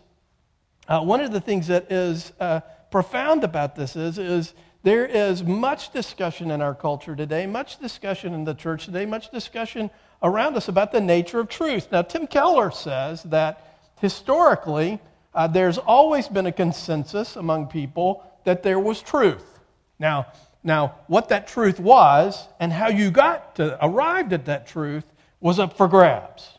uh, 0.88 1.02
one 1.02 1.20
of 1.20 1.30
the 1.30 1.42
things 1.42 1.66
that 1.66 1.92
is 1.92 2.32
uh, 2.40 2.60
profound 2.92 3.42
about 3.42 3.74
this 3.74 3.96
is, 3.96 4.18
is 4.18 4.54
there 4.84 5.06
is 5.06 5.42
much 5.42 5.92
discussion 5.92 6.50
in 6.50 6.60
our 6.60 6.74
culture 6.74 7.16
today, 7.16 7.46
much 7.46 7.78
discussion 7.78 8.34
in 8.34 8.44
the 8.44 8.54
church 8.54 8.84
today, 8.84 9.06
much 9.06 9.30
discussion 9.30 9.90
around 10.22 10.56
us 10.56 10.68
about 10.68 10.92
the 10.92 11.00
nature 11.00 11.40
of 11.40 11.48
truth. 11.48 11.88
Now, 11.90 12.02
Tim 12.02 12.26
Keller 12.26 12.70
says 12.70 13.22
that 13.24 13.78
historically, 14.00 15.00
uh, 15.34 15.46
there's 15.46 15.78
always 15.78 16.28
been 16.28 16.46
a 16.46 16.52
consensus 16.52 17.36
among 17.36 17.68
people 17.68 18.24
that 18.44 18.62
there 18.62 18.78
was 18.78 19.02
truth. 19.02 19.60
Now, 19.98 20.26
now, 20.64 20.96
what 21.08 21.28
that 21.30 21.48
truth 21.48 21.80
was 21.80 22.46
and 22.60 22.72
how 22.72 22.88
you 22.88 23.10
got 23.10 23.56
to 23.56 23.84
arrived 23.84 24.32
at 24.32 24.44
that 24.44 24.66
truth 24.66 25.04
was 25.40 25.58
up 25.58 25.76
for 25.76 25.88
grabs. 25.88 26.58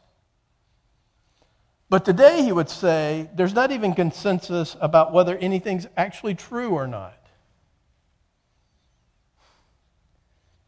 But 1.94 2.06
today 2.06 2.42
he 2.42 2.52
would 2.52 2.72
say 2.72 3.30
there's 3.36 3.54
not 3.54 3.72
even 3.72 3.94
consensus 3.94 4.76
about 4.82 5.14
whether 5.14 5.38
anything's 5.38 5.86
actually 5.96 6.34
true 6.34 6.72
or 6.72 6.88
not. 6.88 7.20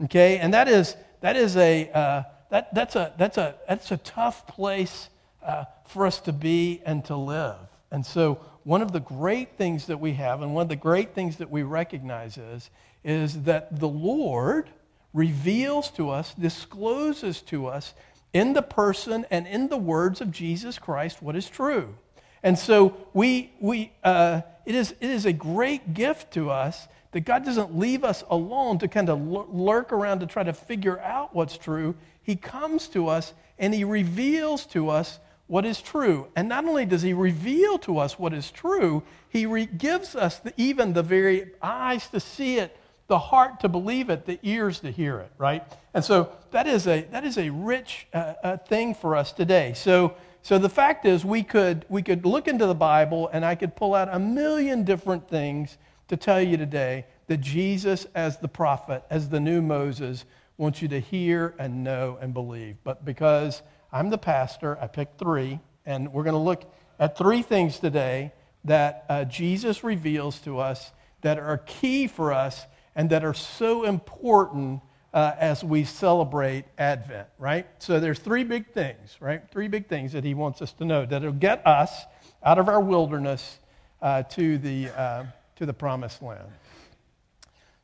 Okay, 0.04 0.38
and 0.38 0.54
that 0.54 0.68
is 0.68 0.96
that 1.22 1.36
is 1.36 1.58
a 1.58 1.90
uh, 1.90 2.24
that, 2.52 2.72
that's 2.76 2.96
a 2.96 3.12
that's 3.18 3.40
a 3.40 3.56
that's 3.68 3.90
a 3.90 3.98
tough 3.98 4.46
place 4.46 5.10
uh, 5.44 5.66
for 5.88 6.06
us 6.06 6.20
to 6.20 6.32
be 6.32 6.84
and 6.86 7.04
to 7.06 7.16
live. 7.16 7.58
And 7.90 8.06
so 8.06 8.40
one 8.64 8.84
of 8.84 8.92
the 8.92 9.00
great 9.00 9.58
things 9.58 9.88
that 9.88 10.00
we 10.00 10.14
have, 10.14 10.44
and 10.44 10.54
one 10.54 10.62
of 10.62 10.70
the 10.70 10.76
great 10.76 11.16
things 11.16 11.38
that 11.38 11.50
we 11.50 11.64
recognize 11.64 12.38
is, 12.38 12.70
is 13.04 13.42
that 13.46 13.80
the 13.80 13.90
Lord 13.90 14.70
reveals 15.12 15.90
to 15.94 16.12
us, 16.12 16.36
discloses 16.36 17.42
to 17.42 17.66
us 17.66 17.96
in 18.36 18.52
the 18.52 18.62
person 18.62 19.26
and 19.32 19.48
in 19.48 19.70
the 19.70 19.78
words 19.78 20.20
of 20.20 20.30
Jesus 20.30 20.78
Christ 20.78 21.22
what 21.22 21.38
is 21.38 21.50
true. 21.50 21.96
And 22.44 22.60
so 22.60 22.98
we, 23.14 23.54
we, 23.62 23.94
uh, 24.04 24.42
it, 24.66 24.76
is, 24.76 24.92
it 25.00 25.10
is 25.10 25.26
a 25.26 25.32
great 25.32 25.94
gift 25.94 26.34
to 26.34 26.52
us 26.52 26.90
that 27.14 27.22
God 27.22 27.46
doesn't 27.46 27.80
leave 27.80 28.04
us 28.04 28.26
alone 28.30 28.78
to 28.80 28.90
kind 28.90 29.10
of 29.10 29.22
lurk 29.22 29.94
around 29.94 30.20
to 30.20 30.26
try 30.26 30.44
to 30.44 30.52
figure 30.52 31.00
out 31.00 31.34
what's 31.34 31.58
true. 31.58 31.96
He 32.22 32.36
comes 32.36 32.90
to 32.90 33.08
us 33.08 33.34
and 33.58 33.74
He 33.74 33.86
reveals 33.86 34.66
to 34.68 34.90
us 34.90 35.18
what 35.48 35.66
is 35.66 35.82
true. 35.82 36.28
And 36.36 36.50
not 36.50 36.66
only 36.66 36.86
does 36.86 37.04
he 37.04 37.14
reveal 37.14 37.78
to 37.80 38.00
us 38.00 38.18
what 38.18 38.34
is 38.34 38.50
true, 38.52 39.04
he 39.30 39.46
re- 39.46 39.68
gives 39.68 40.16
us 40.16 40.40
the, 40.40 40.54
even 40.58 40.94
the 40.94 41.04
very 41.04 41.52
eyes 41.62 42.08
to 42.10 42.20
see 42.20 42.58
it, 42.58 42.76
the 43.08 43.20
heart 43.20 43.60
to 43.60 43.70
believe 43.70 44.10
it, 44.10 44.26
the 44.26 44.40
ears 44.44 44.80
to 44.80 44.92
hear 44.92 45.20
it, 45.20 45.32
right? 45.38 45.64
And 45.94 46.04
so 46.04 46.32
that 46.52 46.68
is 46.68 46.88
a, 46.88 47.02
that 47.12 47.24
is 47.24 47.38
a 47.38 47.50
rich 47.50 48.08
uh, 48.14 48.34
uh, 48.44 48.58
thing 48.58 48.96
for 48.96 49.16
us 49.16 49.32
today. 49.32 49.74
So, 49.76 50.16
so 50.42 50.58
the 50.58 50.70
fact 50.70 51.06
is, 51.06 51.24
we 51.24 51.44
could, 51.44 51.86
we 51.90 52.02
could 52.02 52.26
look 52.26 52.48
into 52.48 52.66
the 52.66 52.76
Bible 52.76 53.30
and 53.32 53.46
I 53.46 53.56
could 53.56 53.76
pull 53.76 53.94
out 53.94 54.10
a 54.12 54.20
million 54.20 54.84
different 54.84 55.30
things 55.30 55.78
to 56.08 56.18
tell 56.18 56.42
you 56.42 56.58
today 56.58 57.06
that 57.28 57.42
Jesus, 57.42 58.06
as 58.16 58.38
the 58.38 58.48
prophet, 58.48 59.04
as 59.10 59.30
the 59.30 59.40
new 59.40 59.62
Moses, 59.62 60.26
wants 60.58 60.82
you 60.82 60.88
to 60.88 61.00
hear 61.00 61.54
and 61.60 61.84
know 61.84 62.18
and 62.22 62.34
believe. 62.34 62.78
But 62.84 63.04
because 63.06 63.62
I'm 63.96 64.10
the 64.10 64.18
pastor. 64.18 64.78
I 64.82 64.88
picked 64.88 65.20
three, 65.20 65.58
and 65.86 66.12
we're 66.12 66.24
going 66.24 66.34
to 66.34 66.40
look 66.40 66.70
at 67.00 67.18
three 67.18 67.42
things 67.42 67.80
today 67.80 68.34
that 68.66 69.06
uh, 69.08 69.24
Jesus 69.24 69.86
reveals 69.86 70.40
to 70.40 70.60
us 70.60 70.92
that 71.22 71.40
are 71.40 71.60
key 71.60 72.08
for 72.08 72.34
us 72.34 72.66
and 72.96 73.10
that 73.10 73.24
are 73.24 73.34
so 73.34 73.84
important 73.84 74.82
uh, 75.14 75.34
as 75.40 75.64
we 75.64 75.84
celebrate 75.84 76.66
Advent, 76.78 77.28
right? 77.40 77.66
So 77.80 78.00
there's 78.00 78.20
three 78.20 78.44
big 78.44 78.74
things, 78.74 79.18
right? 79.20 79.42
Three 79.50 79.68
big 79.68 79.88
things 79.88 80.12
that 80.12 80.24
he 80.24 80.34
wants 80.34 80.62
us 80.62 80.74
to 80.74 80.86
know 80.86 81.06
that'll 81.06 81.32
get 81.32 81.66
us 81.66 82.06
out 82.44 82.60
of 82.60 82.68
our 82.68 82.82
wilderness 82.82 83.60
uh, 84.02 84.24
to, 84.24 84.58
the, 84.58 84.90
uh, 84.90 85.26
to 85.56 85.66
the 85.66 85.74
promised 85.74 86.22
land. 86.22 86.48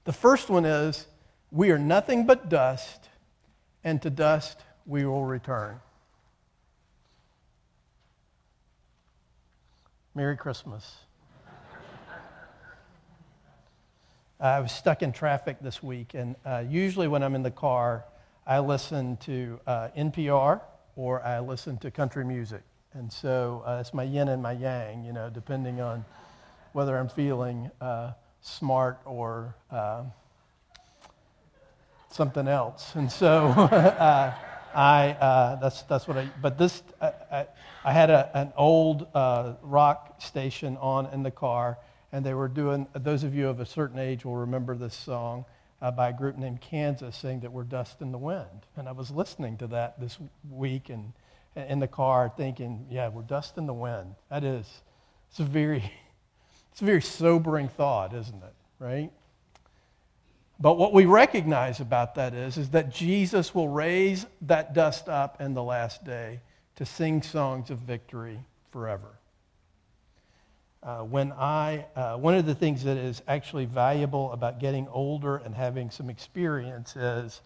The 0.04 0.14
first 0.14 0.50
one 0.50 0.66
is 0.66 1.08
we 1.52 1.72
are 1.72 1.80
nothing 1.80 2.26
but 2.26 2.50
dust, 2.50 3.10
and 3.84 4.02
to 4.02 4.10
dust 4.10 4.60
we 4.86 5.06
will 5.06 5.24
return. 5.24 5.80
Merry 10.14 10.36
Christmas. 10.36 10.98
I 14.42 14.60
was 14.60 14.72
stuck 14.72 15.04
in 15.04 15.12
traffic 15.12 15.58
this 15.62 15.84
week, 15.84 16.16
and 16.16 16.36
uh, 16.44 16.64
usually 16.68 17.08
when 17.08 17.22
I'm 17.22 17.36
in 17.36 17.44
the 17.44 17.52
car, 17.52 18.06
I 18.48 18.58
listen 18.58 19.18
to 19.18 19.60
uh, 19.68 19.90
NPR 19.96 20.62
or 20.96 21.24
I 21.24 21.40
listen 21.42 21.78
to 21.78 21.92
country 21.92 22.26
music. 22.26 22.64
And 22.94 23.14
so 23.14 23.62
uh, 23.68 23.78
it's 23.80 23.94
my 23.94 24.02
yin 24.02 24.30
and 24.30 24.42
my 24.42 24.54
yang, 24.54 25.06
you 25.06 25.14
know, 25.14 25.30
depending 25.30 25.80
on 25.80 26.04
whether 26.74 26.98
I'm 26.98 27.08
feeling 27.08 27.70
uh, 27.80 28.14
smart 28.42 29.00
or 29.06 29.54
uh, 29.70 30.06
something 32.10 32.48
else. 32.48 32.94
And 32.96 33.12
so 33.12 33.46
uh, 33.48 34.34
I, 34.74 35.10
uh, 35.12 35.56
that's, 35.58 35.84
that's 35.84 36.08
what 36.08 36.18
I, 36.18 36.28
but 36.42 36.58
this, 36.58 36.82
I, 37.00 37.12
I, 37.32 37.48
I 37.86 37.94
had 37.94 38.10
a, 38.10 38.32
an 38.34 38.54
old 38.58 39.06
uh, 39.14 39.54
rock 39.62 40.20
station 40.20 40.78
on 40.78 41.06
in 41.14 41.22
the 41.22 41.32
car, 41.32 41.78
and 42.12 42.26
they 42.26 42.34
were 42.34 42.48
doing, 42.48 42.88
those 42.94 43.24
of 43.24 43.34
you 43.34 43.48
of 43.48 43.60
a 43.60 43.66
certain 43.66 44.00
age 44.00 44.26
will 44.26 44.36
remember 44.36 44.76
this 44.76 44.96
song 44.96 45.46
uh, 45.82 45.92
by 45.92 46.10
a 46.10 46.14
group 46.14 46.38
named 46.38 46.62
Kansas 46.62 47.16
saying 47.16 47.40
that 47.42 47.52
we're 47.52 47.64
dust 47.64 48.02
in 48.02 48.12
the 48.12 48.18
wind. 48.18 48.66
And 48.76 48.88
I 48.88 48.92
was 48.92 49.12
listening 49.12 49.58
to 49.58 49.68
that 49.68 50.00
this 50.00 50.18
week 50.50 50.90
and 50.90 51.14
in 51.56 51.80
the 51.80 51.88
car 51.88 52.32
thinking, 52.36 52.86
yeah, 52.90 53.10
we're 53.10 53.24
dust 53.24 53.58
in 53.58 53.66
the 53.66 53.74
wind. 53.74 54.16
That 54.30 54.44
is, 54.44 54.68
it's 55.30 55.40
a 55.40 55.44
very, 55.44 55.92
it's 56.72 56.82
a 56.82 56.86
very 56.86 57.02
sobering 57.02 57.68
thought, 57.68 58.14
isn't 58.14 58.44
it? 58.44 58.54
Right? 58.80 59.12
But 60.60 60.78
what 60.78 60.94
we 60.94 61.06
recognize 61.06 61.80
about 61.80 62.16
that 62.16 62.36
is, 62.36 62.58
is 62.58 62.70
that 62.70 62.94
Jesus 62.94 63.56
will 63.56 63.68
raise 63.68 64.28
that 64.42 64.74
dust 64.74 65.10
up 65.10 65.42
in 65.42 65.56
the 65.56 65.64
last 65.64 66.04
day 66.04 66.42
to 66.76 66.86
sing 66.86 67.24
songs 67.24 67.72
of 67.72 67.80
victory 67.80 68.40
forever. 68.72 69.21
Uh, 70.84 71.00
when 71.00 71.32
I, 71.34 71.86
uh, 71.96 72.18
one 72.18 72.34
of 72.34 72.46
the 72.46 72.56
things 72.56 72.84
that 72.84 72.98
is 72.98 73.22
actually 73.28 73.66
valuable 73.66 74.32
about 74.32 74.60
getting 74.60 74.88
older 74.88 75.38
and 75.38 75.54
having 75.54 75.92
some 75.92 76.10
experience 76.10 76.96
is 76.96 77.42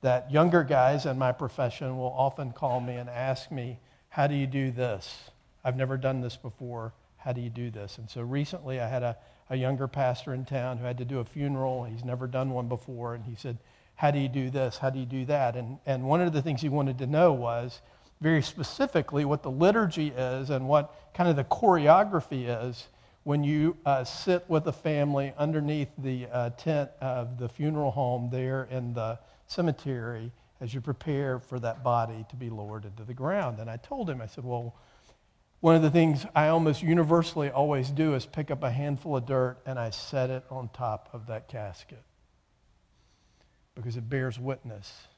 that 0.00 0.30
younger 0.32 0.64
guys 0.64 1.06
in 1.06 1.16
my 1.16 1.30
profession 1.30 1.96
will 1.96 2.12
often 2.16 2.52
call 2.52 2.80
me 2.80 2.96
and 2.96 3.08
ask 3.08 3.52
me, 3.52 3.78
How 4.08 4.26
do 4.26 4.34
you 4.34 4.46
do 4.46 4.72
this? 4.72 5.30
I've 5.64 5.76
never 5.76 5.96
done 5.96 6.20
this 6.20 6.36
before. 6.36 6.92
How 7.18 7.32
do 7.32 7.40
you 7.40 7.50
do 7.50 7.70
this? 7.70 7.98
And 7.98 8.10
so 8.10 8.22
recently 8.22 8.80
I 8.80 8.88
had 8.88 9.04
a 9.04 9.16
a 9.52 9.56
younger 9.56 9.86
pastor 9.86 10.32
in 10.32 10.46
town 10.46 10.78
who 10.78 10.84
had 10.84 10.96
to 10.96 11.04
do 11.04 11.18
a 11.18 11.24
funeral. 11.24 11.84
He's 11.84 12.04
never 12.04 12.26
done 12.26 12.50
one 12.50 12.68
before. 12.68 13.14
And 13.14 13.22
he 13.22 13.34
said, 13.34 13.58
How 13.94 14.10
do 14.10 14.18
you 14.18 14.28
do 14.28 14.48
this? 14.48 14.78
How 14.78 14.88
do 14.88 14.98
you 14.98 15.04
do 15.04 15.26
that? 15.26 15.56
And, 15.56 15.78
and 15.84 16.04
one 16.04 16.22
of 16.22 16.32
the 16.32 16.40
things 16.40 16.62
he 16.62 16.70
wanted 16.70 16.98
to 16.98 17.06
know 17.06 17.34
was 17.34 17.82
very 18.22 18.40
specifically 18.40 19.24
what 19.24 19.42
the 19.42 19.50
liturgy 19.50 20.08
is 20.08 20.50
and 20.50 20.68
what 20.68 20.94
kind 21.12 21.28
of 21.28 21.34
the 21.34 21.44
choreography 21.44 22.46
is 22.68 22.86
when 23.24 23.42
you 23.42 23.76
uh, 23.84 24.04
sit 24.04 24.44
with 24.48 24.66
a 24.68 24.72
family 24.72 25.32
underneath 25.36 25.88
the 25.98 26.26
uh, 26.32 26.50
tent 26.50 26.88
of 27.00 27.36
the 27.36 27.48
funeral 27.48 27.90
home 27.90 28.28
there 28.30 28.68
in 28.70 28.94
the 28.94 29.18
cemetery 29.48 30.30
as 30.60 30.72
you 30.72 30.80
prepare 30.80 31.40
for 31.40 31.58
that 31.58 31.82
body 31.82 32.24
to 32.30 32.36
be 32.36 32.48
lowered 32.48 32.84
into 32.84 33.02
the 33.02 33.12
ground. 33.12 33.58
And 33.58 33.68
I 33.68 33.76
told 33.76 34.08
him, 34.08 34.20
I 34.20 34.26
said, 34.26 34.44
Well, 34.44 34.76
one 35.58 35.74
of 35.74 35.82
the 35.82 35.90
things 35.90 36.24
I 36.34 36.48
almost 36.48 36.82
universally 36.82 37.50
always 37.50 37.90
do 37.90 38.14
is 38.14 38.24
pick 38.24 38.52
up 38.52 38.62
a 38.62 38.70
handful 38.70 39.16
of 39.16 39.26
dirt 39.26 39.58
and 39.66 39.78
I 39.78 39.90
set 39.90 40.30
it 40.30 40.44
on 40.48 40.68
top 40.72 41.08
of 41.12 41.26
that 41.26 41.48
casket 41.48 42.02
because 43.74 43.96
it 43.96 44.08
bears 44.08 44.38
witness. 44.38 45.08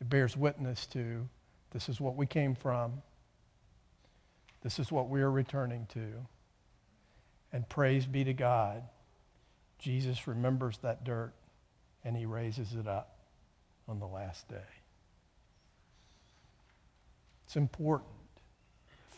It 0.00 0.10
bears 0.10 0.36
witness 0.36 0.86
to 0.88 1.28
this 1.76 1.90
is 1.90 2.00
what 2.00 2.16
we 2.16 2.24
came 2.24 2.54
from, 2.54 3.02
this 4.62 4.78
is 4.78 4.90
what 4.90 5.10
we 5.10 5.20
are 5.20 5.30
returning 5.30 5.86
to. 5.92 6.26
And 7.52 7.68
praise 7.68 8.06
be 8.06 8.24
to 8.24 8.32
God, 8.32 8.82
Jesus 9.78 10.26
remembers 10.26 10.78
that 10.78 11.04
dirt 11.04 11.34
and 12.02 12.16
he 12.16 12.24
raises 12.24 12.72
it 12.72 12.88
up 12.88 13.18
on 13.86 13.98
the 13.98 14.06
last 14.06 14.48
day. 14.48 14.56
It's 17.44 17.56
important 17.56 18.08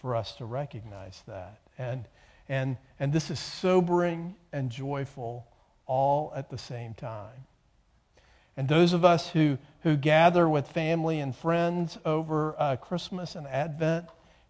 for 0.02 0.16
us 0.16 0.32
to 0.38 0.44
recognize 0.44 1.22
that. 1.28 1.60
And, 1.78 2.06
and, 2.48 2.76
and 2.98 3.12
this 3.12 3.30
is 3.30 3.38
sobering 3.38 4.34
and 4.52 4.68
joyful 4.68 5.46
all 5.86 6.32
at 6.34 6.50
the 6.50 6.58
same 6.58 6.94
time. 6.94 7.46
And 8.58 8.66
those 8.66 8.92
of 8.92 9.04
us 9.04 9.28
who, 9.28 9.56
who 9.84 9.94
gather 9.94 10.48
with 10.48 10.66
family 10.66 11.20
and 11.20 11.34
friends 11.34 11.96
over 12.04 12.56
uh, 12.58 12.74
Christmas 12.74 13.36
and 13.36 13.46
Advent, 13.46 14.06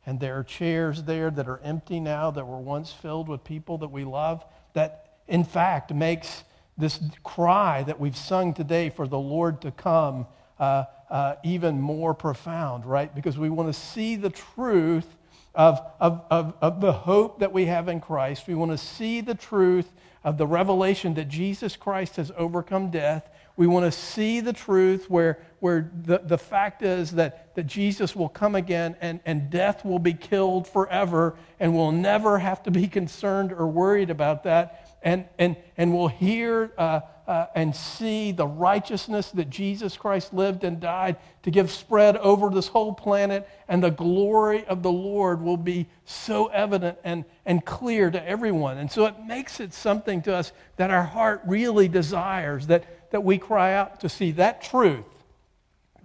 and 0.07 0.19
there 0.19 0.39
are 0.39 0.43
chairs 0.43 1.03
there 1.03 1.31
that 1.31 1.47
are 1.47 1.61
empty 1.63 2.01
now 2.01 2.31
that 2.31 2.47
were 2.47 2.59
once 2.59 2.91
filled 2.91 3.29
with 3.29 3.45
people 3.45 3.77
that 3.77 3.91
we 3.91 4.05
love, 4.05 4.43
that 4.73 5.19
in 5.29 5.45
fact 5.45 5.93
makes 5.93 6.45
this 6.79 6.99
cry 7.23 7.83
that 7.83 8.01
we've 8.01 8.17
sung 8.17 8.55
today 8.55 8.89
for 8.89 9.07
the 9.07 9.19
Lord 9.19 9.61
to 9.61 9.71
come 9.73 10.27
uh, 10.59 10.85
uh, 11.11 11.35
even 11.45 11.79
more 11.79 12.15
profound, 12.15 12.87
right? 12.87 13.15
Because 13.15 13.37
we 13.37 13.51
want 13.51 13.69
to 13.69 13.79
see 13.79 14.17
the 14.17 14.31
truth 14.31 15.17
of, 15.55 15.83
of, 16.01 16.25
of, 16.31 16.55
of 16.63 16.81
the 16.81 16.95
hope 16.95 17.41
that 17.41 17.53
we 17.53 17.67
have 17.67 17.89
in 17.89 18.01
Christ. 18.01 18.49
We 18.49 18.55
want 18.55 18.71
to 18.71 18.79
see 18.79 19.21
the 19.21 19.35
truth 19.35 19.93
of 20.25 20.39
the 20.39 20.47
revelation 20.47 21.13
that 21.15 21.29
Jesus 21.29 21.77
Christ 21.77 22.17
has 22.17 22.33
overcome 22.39 22.91
death. 22.91 23.29
We 23.59 23.67
want 23.67 23.87
to 23.87 23.93
see 23.93 24.39
the 24.39 24.53
truth 24.53 25.11
where, 25.11 25.41
where 25.59 25.91
the, 26.05 26.19
the 26.19 26.39
fact 26.39 26.83
is 26.83 27.11
that, 27.13 27.57
that 27.57 27.67
Jesus 27.67 28.15
will 28.15 28.29
come 28.29 28.55
again 28.55 28.95
and, 29.01 29.19
and 29.27 29.51
death 29.51 29.85
will 29.85 29.99
be 29.99 30.15
killed 30.15 30.69
forever 30.69 31.37
and 31.59 31.75
we'll 31.75 31.91
never 31.91 32.39
have 32.39 32.63
to 32.63 32.71
be 32.71 32.87
concerned 32.87 33.53
or 33.53 33.67
worried 33.67 34.11
about 34.11 34.45
that. 34.45 34.97
And, 35.03 35.25
and, 35.41 35.57
and 35.77 35.93
we'll 35.93 36.07
hear 36.07 36.71
uh, 36.79 37.01
uh, 37.29 37.47
and 37.55 37.77
see 37.77 38.33
the 38.33 38.47
righteousness 38.47 39.31
that 39.33 39.51
Jesus 39.51 39.99
Christ 39.99 40.33
lived 40.33 40.65
and 40.65 40.81
died 40.81 41.17
to 41.43 41.51
give 41.51 41.71
spread 41.71 42.17
over 42.17 42.49
this 42.49 42.69
whole 42.69 42.95
planet, 42.95 43.47
and 43.69 43.83
the 43.83 43.91
glory 43.91 44.65
of 44.65 44.83
the 44.83 44.91
Lord 44.91 45.43
will 45.43 45.59
be 45.59 45.89
so 46.07 46.47
evident 46.47 46.97
and, 47.05 47.27
and 47.45 47.63
clear 47.65 48.11
to 48.11 48.27
everyone. 48.27 48.79
And 48.79 48.91
so 48.91 49.05
it 49.05 49.15
makes 49.27 49.61
it 49.61 49.75
something 49.75 50.23
to 50.23 50.35
us 50.35 50.53
that 50.77 50.91
our 50.91 51.05
heart 51.05 51.43
really 51.45 51.87
desires, 51.87 52.67
that, 52.69 52.85
that 53.11 53.25
we 53.25 53.39
cry 53.39 53.75
out 53.75 54.01
to 54.01 54.09
see 54.09 54.33
that 54.33 54.63
truth, 54.63 55.05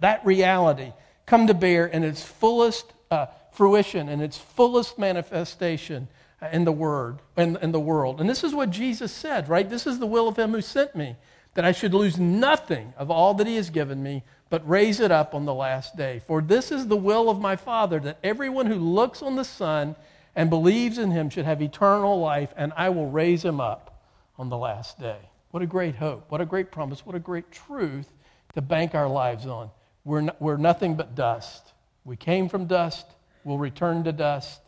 that 0.00 0.24
reality 0.24 0.92
come 1.26 1.46
to 1.46 1.54
bear 1.54 1.86
in 1.86 2.02
its 2.02 2.22
fullest 2.22 2.92
uh, 3.10 3.26
fruition, 3.52 4.08
in 4.08 4.20
its 4.20 4.38
fullest 4.38 4.98
manifestation 4.98 6.08
in 6.52 6.64
the 6.64 6.72
word 6.72 7.18
in, 7.36 7.56
in 7.62 7.72
the 7.72 7.80
world. 7.80 8.20
And 8.20 8.28
this 8.28 8.44
is 8.44 8.54
what 8.54 8.70
Jesus 8.70 9.12
said, 9.12 9.48
right? 9.48 9.68
This 9.68 9.86
is 9.86 9.98
the 9.98 10.06
will 10.06 10.28
of 10.28 10.38
him 10.38 10.52
who 10.52 10.60
sent 10.60 10.94
me, 10.94 11.16
that 11.54 11.64
I 11.64 11.72
should 11.72 11.94
lose 11.94 12.18
nothing 12.18 12.92
of 12.96 13.10
all 13.10 13.34
that 13.34 13.46
he 13.46 13.56
has 13.56 13.70
given 13.70 14.02
me, 14.02 14.22
but 14.50 14.68
raise 14.68 15.00
it 15.00 15.10
up 15.10 15.34
on 15.34 15.44
the 15.44 15.54
last 15.54 15.96
day. 15.96 16.20
For 16.26 16.42
this 16.42 16.70
is 16.70 16.86
the 16.86 16.96
will 16.96 17.30
of 17.30 17.40
my 17.40 17.56
Father, 17.56 18.00
that 18.00 18.18
everyone 18.22 18.66
who 18.66 18.74
looks 18.74 19.22
on 19.22 19.36
the 19.36 19.44
Son 19.44 19.96
and 20.36 20.50
believes 20.50 20.98
in 20.98 21.12
him 21.12 21.30
should 21.30 21.44
have 21.44 21.62
eternal 21.62 22.18
life, 22.20 22.52
and 22.56 22.72
I 22.76 22.88
will 22.90 23.08
raise 23.08 23.44
him 23.44 23.60
up 23.60 24.02
on 24.36 24.48
the 24.48 24.58
last 24.58 24.98
day. 24.98 25.30
What 25.54 25.62
a 25.62 25.66
great 25.66 25.94
hope. 25.94 26.32
What 26.32 26.40
a 26.40 26.44
great 26.44 26.72
promise. 26.72 27.06
What 27.06 27.14
a 27.14 27.20
great 27.20 27.52
truth 27.52 28.08
to 28.56 28.60
bank 28.60 28.92
our 28.96 29.06
lives 29.06 29.46
on. 29.46 29.70
We're, 30.04 30.22
no, 30.22 30.32
we're 30.40 30.56
nothing 30.56 30.96
but 30.96 31.14
dust. 31.14 31.72
We 32.04 32.16
came 32.16 32.48
from 32.48 32.66
dust, 32.66 33.06
we'll 33.44 33.58
return 33.58 34.02
to 34.02 34.10
dust. 34.10 34.60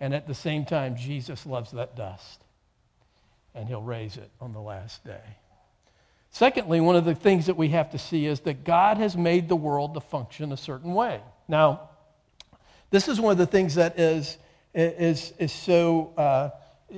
And 0.00 0.12
at 0.12 0.26
the 0.26 0.34
same 0.34 0.64
time, 0.64 0.96
Jesus 0.96 1.46
loves 1.46 1.70
that 1.70 1.94
dust, 1.94 2.42
and 3.54 3.68
he'll 3.68 3.82
raise 3.82 4.16
it 4.16 4.30
on 4.40 4.52
the 4.52 4.60
last 4.60 5.04
day. 5.04 5.22
Secondly, 6.32 6.80
one 6.80 6.96
of 6.96 7.04
the 7.04 7.14
things 7.14 7.46
that 7.46 7.56
we 7.56 7.68
have 7.68 7.92
to 7.92 7.98
see 7.98 8.26
is 8.26 8.40
that 8.40 8.64
God 8.64 8.96
has 8.96 9.16
made 9.16 9.48
the 9.48 9.54
world 9.54 9.94
to 9.94 10.00
function 10.00 10.50
a 10.50 10.56
certain 10.56 10.92
way. 10.92 11.20
Now, 11.46 11.90
this 12.90 13.06
is 13.06 13.20
one 13.20 13.30
of 13.30 13.38
the 13.38 13.46
things 13.46 13.76
that 13.76 13.96
is, 13.96 14.38
is, 14.74 15.34
is, 15.38 15.52
so, 15.52 16.12
uh, 16.16 16.50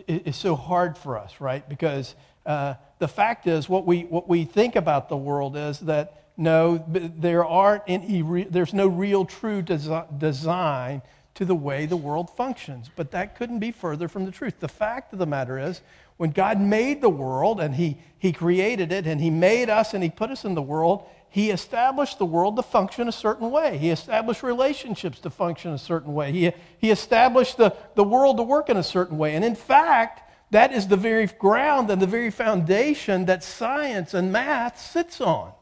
is 0.09 0.35
so 0.35 0.57
hard 0.57 0.97
for 0.97 1.19
us, 1.19 1.43
right? 1.43 1.69
Because 1.69 2.15
uh, 2.47 2.75
the 2.99 3.09
fact 3.09 3.47
is, 3.47 3.69
what 3.69 3.87
we, 3.87 4.03
what 4.03 4.29
we 4.29 4.45
think 4.45 4.77
about 4.77 5.09
the 5.09 5.17
world 5.17 5.57
is 5.57 5.81
that 5.81 6.25
no, 6.37 6.85
there 6.89 7.45
aren't 7.45 7.85
any, 7.87 8.45
there's 8.45 8.75
no 8.75 8.87
real 8.87 9.25
true 9.25 9.63
desi- 9.63 10.19
design 10.19 11.03
to 11.35 11.45
the 11.45 11.55
way 11.55 11.87
the 11.87 11.97
world 11.97 12.31
functions. 12.37 12.91
But 12.95 13.11
that 13.13 13.37
couldn't 13.37 13.59
be 13.59 13.73
further 13.73 14.09
from 14.09 14.25
the 14.25 14.31
truth. 14.31 14.61
The 14.61 14.69
fact 14.69 15.13
of 15.13 15.19
the 15.19 15.27
matter 15.27 15.59
is, 15.59 15.81
when 16.17 16.31
God 16.31 16.61
made 16.61 17.01
the 17.01 17.09
world 17.09 17.61
and 17.61 17.75
he, 17.75 17.99
he 18.19 18.33
created 18.33 18.93
it 18.93 19.07
and 19.07 19.21
He 19.21 19.31
made 19.31 19.69
us 19.69 19.95
and 19.95 20.03
He 20.03 20.11
put 20.11 20.31
us 20.31 20.45
in 20.45 20.55
the 20.55 20.63
world, 20.63 21.07
He 21.29 21.51
established 21.51 22.19
the 22.19 22.25
world 22.25 22.57
to 22.57 22.63
function 22.63 23.09
a 23.09 23.13
certain 23.13 23.51
way. 23.51 23.79
He 23.79 23.91
established 23.91 24.43
relationships 24.43 25.19
to 25.21 25.31
function 25.31 25.73
a 25.73 25.79
certain 25.79 26.15
way. 26.15 26.33
He, 26.33 26.53
he 26.79 26.91
established 26.91 27.57
the, 27.57 27.77
the 27.97 28.05
world 28.05 28.37
to 28.37 28.43
work 28.43 28.69
in 28.69 28.77
a 28.77 28.83
certain 28.83 29.19
way. 29.19 29.35
And 29.35 29.45
in 29.45 29.57
fact, 29.57 30.24
that 30.55 30.73
is 30.73 30.87
the 30.87 30.97
very 30.97 31.27
ground 31.27 31.91
and 31.91 32.01
the 32.01 32.07
very 32.07 32.31
foundation 32.31 33.25
that 33.25 33.43
science 33.43 34.15
and 34.15 34.33
math 34.33 34.81
sits 34.81 35.21
on 35.21 35.53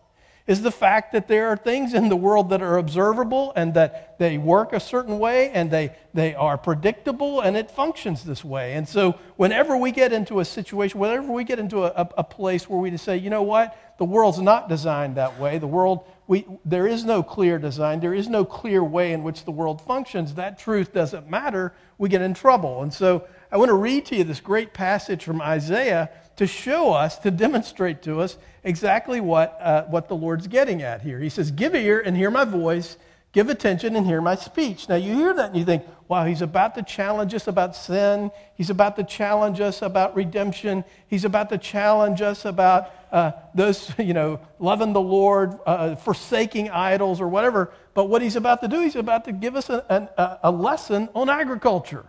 is 0.46 0.62
the 0.62 0.70
fact 0.70 1.12
that 1.12 1.28
there 1.28 1.48
are 1.48 1.56
things 1.56 1.94
in 1.94 2.08
the 2.08 2.16
world 2.16 2.50
that 2.50 2.62
are 2.62 2.78
observable 2.78 3.52
and 3.54 3.74
that 3.74 4.18
they 4.18 4.38
work 4.38 4.72
a 4.72 4.80
certain 4.80 5.18
way 5.18 5.50
and 5.50 5.70
they, 5.70 5.94
they 6.14 6.34
are 6.34 6.58
predictable 6.58 7.40
and 7.40 7.56
it 7.56 7.70
functions 7.70 8.24
this 8.24 8.44
way. 8.44 8.74
And 8.74 8.88
so, 8.88 9.18
whenever 9.36 9.76
we 9.76 9.92
get 9.92 10.12
into 10.12 10.40
a 10.40 10.44
situation, 10.44 10.98
whenever 10.98 11.32
we 11.32 11.44
get 11.44 11.58
into 11.58 11.84
a, 11.84 12.08
a, 12.18 12.24
place 12.24 12.68
where 12.68 12.80
we 12.80 12.90
just 12.90 13.04
say, 13.04 13.16
you 13.16 13.30
know 13.30 13.42
what, 13.42 13.76
the 13.98 14.04
world's 14.04 14.40
not 14.40 14.68
designed 14.68 15.16
that 15.16 15.38
way, 15.38 15.58
the 15.58 15.66
world, 15.66 16.04
we, 16.26 16.46
there 16.64 16.86
is 16.86 17.04
no 17.04 17.22
clear 17.22 17.58
design, 17.58 18.00
there 18.00 18.14
is 18.14 18.28
no 18.28 18.44
clear 18.44 18.82
way 18.82 19.12
in 19.12 19.22
which 19.22 19.44
the 19.44 19.50
world 19.50 19.80
functions, 19.80 20.34
that 20.34 20.58
truth 20.58 20.92
doesn't 20.92 21.28
matter, 21.28 21.72
we 21.98 22.08
get 22.08 22.22
in 22.22 22.34
trouble. 22.34 22.82
And 22.82 22.92
so, 22.92 23.26
I 23.52 23.58
want 23.58 23.68
to 23.68 23.74
read 23.74 24.06
to 24.06 24.16
you 24.16 24.24
this 24.24 24.40
great 24.40 24.72
passage 24.72 25.22
from 25.22 25.42
Isaiah 25.42 26.08
to 26.36 26.46
show 26.46 26.92
us, 26.92 27.18
to 27.18 27.30
demonstrate 27.30 28.02
to 28.02 28.20
us 28.20 28.36
exactly 28.64 29.20
what, 29.20 29.58
uh, 29.60 29.84
what 29.84 30.08
the 30.08 30.16
Lord's 30.16 30.46
getting 30.46 30.82
at 30.82 31.02
here. 31.02 31.18
He 31.18 31.28
says, 31.28 31.50
Give 31.50 31.74
ear 31.74 32.00
and 32.00 32.16
hear 32.16 32.30
my 32.30 32.44
voice, 32.44 32.96
give 33.32 33.48
attention 33.48 33.96
and 33.96 34.06
hear 34.06 34.20
my 34.20 34.34
speech. 34.34 34.88
Now, 34.88 34.96
you 34.96 35.14
hear 35.14 35.34
that 35.34 35.50
and 35.50 35.56
you 35.56 35.64
think, 35.64 35.84
wow, 36.08 36.24
he's 36.24 36.42
about 36.42 36.74
to 36.74 36.82
challenge 36.82 37.34
us 37.34 37.48
about 37.48 37.74
sin. 37.74 38.30
He's 38.54 38.70
about 38.70 38.96
to 38.96 39.04
challenge 39.04 39.60
us 39.60 39.82
about 39.82 40.14
redemption. 40.14 40.84
He's 41.06 41.24
about 41.24 41.48
to 41.50 41.58
challenge 41.58 42.20
us 42.20 42.44
about 42.44 42.90
uh, 43.10 43.32
those, 43.54 43.92
you 43.98 44.14
know, 44.14 44.40
loving 44.58 44.92
the 44.92 45.00
Lord, 45.00 45.58
uh, 45.66 45.96
forsaking 45.96 46.70
idols 46.70 47.20
or 47.20 47.28
whatever. 47.28 47.72
But 47.94 48.04
what 48.06 48.22
he's 48.22 48.36
about 48.36 48.60
to 48.62 48.68
do, 48.68 48.80
he's 48.80 48.96
about 48.96 49.24
to 49.24 49.32
give 49.32 49.56
us 49.56 49.70
a, 49.70 50.10
a, 50.16 50.38
a 50.44 50.50
lesson 50.50 51.08
on 51.14 51.28
agriculture. 51.28 52.06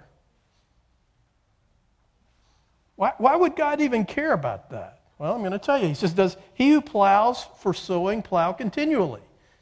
Why, 2.95 3.13
why 3.17 3.36
would 3.36 3.56
God 3.56 3.82
even 3.82 4.06
care 4.06 4.34
about 4.34 4.69
that? 4.71 4.99
Well, 5.17 5.34
I'm 5.34 5.39
going 5.39 5.51
to 5.51 5.60
tell 5.60 5.77
you. 5.77 5.88
He 5.88 5.93
says, 5.93 6.13
Does 6.13 6.38
he 6.53 6.71
who 6.71 6.82
plows 6.82 7.45
for 7.60 7.73
sowing 7.73 8.21
plow 8.21 8.51
continually? 8.51 9.21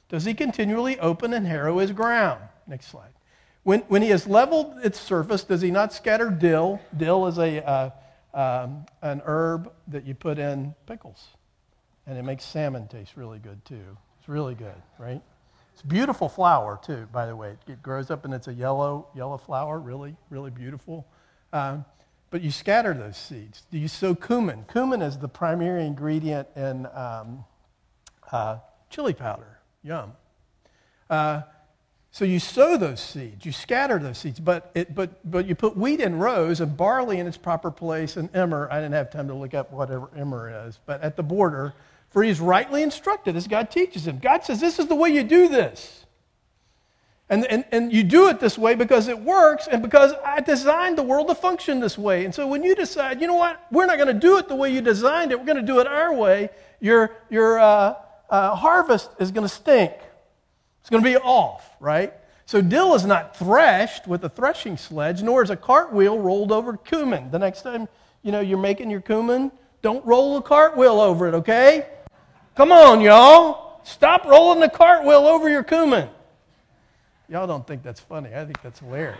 Does 0.09 0.25
he 0.25 0.33
continually 0.33 0.99
open 0.99 1.33
and 1.33 1.45
harrow 1.45 1.77
his 1.77 1.91
ground? 1.91 2.41
Next 2.67 2.87
slide. 2.87 3.11
When, 3.63 3.81
when 3.81 4.01
he 4.01 4.09
has 4.09 4.27
leveled 4.27 4.79
its 4.83 4.99
surface, 4.99 5.43
does 5.43 5.61
he 5.61 5.71
not 5.71 5.93
scatter 5.93 6.29
dill? 6.29 6.81
Dill 6.97 7.27
is 7.27 7.37
a, 7.37 7.63
uh, 7.65 7.89
um, 8.33 8.85
an 9.01 9.21
herb 9.25 9.71
that 9.87 10.05
you 10.05 10.15
put 10.15 10.39
in 10.39 10.73
pickles, 10.87 11.27
and 12.07 12.17
it 12.17 12.23
makes 12.23 12.43
salmon 12.43 12.87
taste 12.87 13.15
really 13.15 13.39
good 13.39 13.63
too. 13.65 13.97
It's 14.19 14.27
really 14.27 14.55
good, 14.55 14.81
right? 14.97 15.21
It's 15.73 15.83
a 15.83 15.87
beautiful 15.87 16.27
flower 16.27 16.79
too, 16.83 17.07
by 17.11 17.25
the 17.25 17.35
way. 17.35 17.55
It 17.67 17.81
grows 17.83 18.11
up 18.11 18.25
and 18.25 18.33
it's 18.33 18.47
a 18.47 18.53
yellow, 18.53 19.07
yellow 19.15 19.37
flower, 19.37 19.79
really, 19.79 20.15
really 20.29 20.51
beautiful. 20.51 21.07
Um, 21.53 21.85
but 22.31 22.41
you 22.41 22.49
scatter 22.49 22.93
those 22.93 23.17
seeds. 23.17 23.63
Do 23.69 23.77
you 23.77 23.89
sow 23.89 24.15
cumin? 24.15 24.65
Cumin 24.71 25.01
is 25.01 25.17
the 25.17 25.27
primary 25.27 25.85
ingredient 25.85 26.47
in 26.55 26.87
um, 26.93 27.43
uh, 28.31 28.57
chili 28.89 29.13
powder. 29.13 29.59
Yum. 29.83 30.13
Uh, 31.09 31.41
so 32.13 32.25
you 32.25 32.39
sow 32.39 32.75
those 32.77 32.99
seeds, 32.99 33.45
you 33.45 33.51
scatter 33.51 33.97
those 33.97 34.17
seeds, 34.17 34.39
but, 34.39 34.71
it, 34.75 34.93
but, 34.93 35.29
but 35.29 35.45
you 35.45 35.55
put 35.55 35.77
wheat 35.77 36.01
in 36.01 36.19
rows 36.19 36.59
and 36.59 36.75
barley 36.75 37.19
in 37.19 37.27
its 37.27 37.37
proper 37.37 37.71
place 37.71 38.17
and 38.17 38.33
emmer. 38.35 38.67
I 38.69 38.75
didn't 38.75 38.93
have 38.93 39.11
time 39.11 39.27
to 39.27 39.33
look 39.33 39.53
up 39.53 39.71
whatever 39.71 40.09
emmer 40.15 40.67
is, 40.67 40.79
but 40.85 41.01
at 41.01 41.15
the 41.15 41.23
border, 41.23 41.73
for 42.09 42.21
he's 42.21 42.41
rightly 42.41 42.83
instructed 42.83 43.37
as 43.37 43.47
God 43.47 43.71
teaches 43.71 44.07
him. 44.07 44.19
God 44.19 44.43
says, 44.43 44.59
This 44.59 44.77
is 44.77 44.87
the 44.87 44.95
way 44.95 45.09
you 45.09 45.23
do 45.23 45.47
this. 45.47 46.00
And, 47.31 47.45
and, 47.45 47.63
and 47.71 47.93
you 47.93 48.03
do 48.03 48.27
it 48.27 48.41
this 48.41 48.57
way 48.57 48.75
because 48.75 49.07
it 49.07 49.17
works 49.17 49.69
and 49.71 49.81
because 49.81 50.11
I 50.25 50.41
designed 50.41 50.97
the 50.97 51.03
world 51.03 51.29
to 51.29 51.35
function 51.35 51.79
this 51.79 51.97
way. 51.97 52.25
And 52.25 52.35
so 52.35 52.45
when 52.45 52.61
you 52.61 52.75
decide, 52.75 53.21
you 53.21 53.27
know 53.27 53.35
what, 53.35 53.65
we're 53.71 53.85
not 53.85 53.95
going 53.95 54.13
to 54.13 54.13
do 54.13 54.37
it 54.37 54.49
the 54.49 54.55
way 54.55 54.69
you 54.69 54.81
designed 54.81 55.31
it, 55.31 55.39
we're 55.39 55.45
going 55.45 55.55
to 55.55 55.63
do 55.63 55.79
it 55.79 55.87
our 55.87 56.13
way, 56.13 56.49
your, 56.81 57.15
your 57.29 57.57
uh, 57.57 57.95
uh, 58.29 58.53
harvest 58.55 59.11
is 59.17 59.31
going 59.31 59.47
to 59.47 59.53
stink. 59.53 59.93
It's 60.81 60.89
going 60.89 61.01
to 61.01 61.09
be 61.09 61.15
off, 61.15 61.69
right? 61.79 62.13
So 62.45 62.61
dill 62.61 62.95
is 62.95 63.05
not 63.05 63.37
threshed 63.37 64.07
with 64.07 64.25
a 64.25 64.29
threshing 64.29 64.75
sledge, 64.75 65.23
nor 65.23 65.41
is 65.41 65.51
a 65.51 65.55
cartwheel 65.55 66.19
rolled 66.19 66.51
over 66.51 66.75
cumin. 66.75 67.31
The 67.31 67.39
next 67.39 67.61
time 67.61 67.87
you 68.23 68.33
know 68.33 68.41
you're 68.41 68.57
making 68.57 68.91
your 68.91 68.99
cumin, 68.99 69.53
don't 69.81 70.05
roll 70.05 70.35
a 70.35 70.41
cartwheel 70.41 70.99
over 70.99 71.29
it, 71.29 71.33
okay? 71.35 71.87
Come 72.57 72.73
on, 72.73 72.99
y'all. 72.99 73.79
Stop 73.85 74.25
rolling 74.25 74.59
the 74.59 74.67
cartwheel 74.67 75.25
over 75.27 75.49
your 75.49 75.63
cumin. 75.63 76.09
Y'all 77.31 77.47
don't 77.47 77.65
think 77.65 77.81
that's 77.81 78.01
funny. 78.01 78.35
I 78.35 78.43
think 78.43 78.61
that's 78.61 78.79
hilarious. 78.79 79.17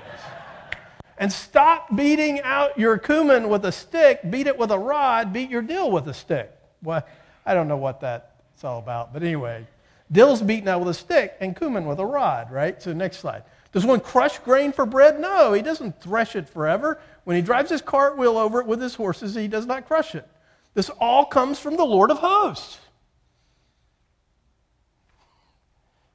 And 1.17 1.31
stop 1.31 1.95
beating 1.95 2.41
out 2.41 2.77
your 2.77 2.97
cumin 2.97 3.47
with 3.47 3.63
a 3.63 3.71
stick. 3.71 4.19
Beat 4.29 4.47
it 4.47 4.57
with 4.57 4.69
a 4.71 4.77
rod. 4.77 5.31
Beat 5.31 5.49
your 5.49 5.61
dill 5.61 5.89
with 5.89 6.09
a 6.09 6.13
stick. 6.13 6.51
Well, 6.83 7.05
I 7.45 7.53
don't 7.53 7.69
know 7.69 7.77
what 7.77 8.01
that's 8.01 8.65
all 8.65 8.79
about. 8.79 9.13
But 9.13 9.23
anyway, 9.23 9.65
dill's 10.11 10.41
beaten 10.41 10.67
out 10.67 10.79
with 10.79 10.89
a 10.89 10.93
stick 10.93 11.37
and 11.39 11.55
cumin 11.55 11.85
with 11.85 11.99
a 11.99 12.05
rod, 12.05 12.51
right? 12.51 12.81
So 12.81 12.91
next 12.91 13.19
slide. 13.19 13.43
Does 13.71 13.85
one 13.85 14.01
crush 14.01 14.39
grain 14.39 14.73
for 14.73 14.85
bread? 14.85 15.17
No, 15.17 15.53
he 15.53 15.61
doesn't 15.61 16.01
thresh 16.01 16.35
it 16.35 16.49
forever. 16.49 16.99
When 17.23 17.37
he 17.37 17.41
drives 17.41 17.69
his 17.69 17.81
cartwheel 17.81 18.37
over 18.37 18.59
it 18.59 18.67
with 18.67 18.81
his 18.81 18.95
horses, 18.95 19.35
he 19.35 19.47
does 19.47 19.65
not 19.65 19.87
crush 19.87 20.15
it. 20.15 20.27
This 20.73 20.89
all 20.99 21.23
comes 21.23 21.59
from 21.59 21.77
the 21.77 21.85
Lord 21.85 22.11
of 22.11 22.17
hosts. 22.17 22.79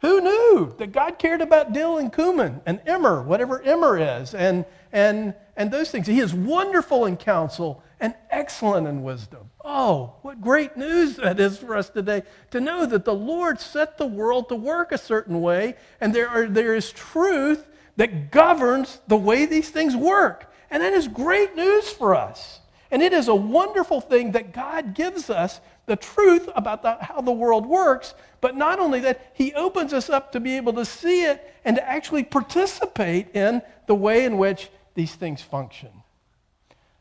Who 0.01 0.21
knew 0.21 0.75
that 0.79 0.93
God 0.93 1.19
cared 1.19 1.41
about 1.41 1.73
dill 1.73 1.97
and 1.99 2.13
cumin 2.13 2.61
and 2.67 2.81
emmer, 2.87 3.23
whatever 3.23 3.63
emmer 3.63 3.99
is, 3.99 4.35
and, 4.35 4.65
and, 4.93 5.35
and 5.57 5.71
those 5.71 5.91
things. 5.91 6.07
He 6.07 6.21
is 6.21 6.35
wonderful 6.35 7.07
in 7.07 7.17
counsel 7.17 7.83
and 7.99 8.15
excellent 8.31 8.87
in 8.87 9.03
wisdom. 9.03 9.51
Oh, 9.65 10.17
what 10.23 10.41
great 10.41 10.77
news 10.77 11.17
that 11.17 11.41
is 11.41 11.59
for 11.59 11.77
us 11.77 11.89
today 11.89 12.23
to 12.51 12.61
know 12.61 12.85
that 12.85 13.05
the 13.05 13.15
Lord 13.15 13.59
set 13.59 13.97
the 13.97 14.07
world 14.07 14.49
to 14.51 14.55
work 14.55 14.93
a 14.93 14.99
certain 14.99 15.41
way, 15.41 15.77
and 16.01 16.15
there, 16.15 16.29
are, 16.29 16.47
there 16.47 16.75
is 16.75 16.93
truth 16.93 17.67
that 17.97 18.31
governs 18.31 19.01
the 19.09 19.17
way 19.17 19.47
these 19.47 19.71
things 19.71 19.97
work. 19.97 20.53
And 20.71 20.83
that 20.83 20.93
is 20.93 21.09
great 21.09 21.57
news 21.57 21.89
for 21.89 22.15
us. 22.15 22.61
And 22.91 23.03
it 23.03 23.13
is 23.13 23.29
a 23.29 23.35
wonderful 23.35 24.01
thing 24.01 24.33
that 24.33 24.53
God 24.53 24.95
gives 24.95 25.31
us 25.31 25.61
the 25.87 25.97
truth 25.97 26.49
about 26.55 26.83
the, 26.83 26.97
how 27.01 27.21
the 27.21 27.33
world 27.33 27.67
works. 27.67 28.15
But 28.41 28.57
not 28.57 28.79
only 28.79 29.01
that, 29.01 29.33
He 29.35 29.55
opens 29.55 29.93
us 29.93 30.11
up 30.11 30.33
to 30.33 30.41
be 30.41 30.57
able 30.57 30.73
to 30.75 30.85
see 30.85 31.25
it 31.25 31.55
and 31.65 31.77
to 31.77 31.89
actually 31.89 32.25
participate 32.25 33.35
in 33.35 33.63
the 33.87 33.95
way 33.95 34.25
in 34.25 34.39
which 34.39 34.69
these 34.95 35.15
things 35.15 35.43
function. 35.43 35.91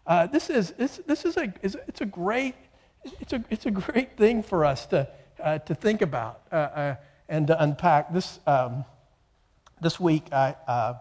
Uh, 0.08 0.28
this 0.28 0.50
is, 0.50 0.72
this, 0.72 1.02
this 1.08 1.26
is 1.26 1.36
a, 1.38 1.52
it's 1.64 2.02
a 2.02 2.06
great, 2.06 2.56
it's 3.20 3.34
a, 3.34 3.44
it's 3.50 3.66
a 3.66 3.72
great 3.72 4.18
thing 4.18 4.44
for 4.44 4.64
us 4.64 4.86
to, 4.88 5.08
uh, 5.44 5.58
to 5.60 5.74
think 5.74 6.02
about 6.02 6.42
uh, 6.52 6.56
uh 6.56 6.96
and 7.28 7.48
to 7.48 7.64
unpack. 7.64 8.14
This, 8.14 8.40
um, 8.46 8.86
this 9.82 10.00
week, 10.00 10.32
I, 10.32 10.56
uh, 10.68 10.94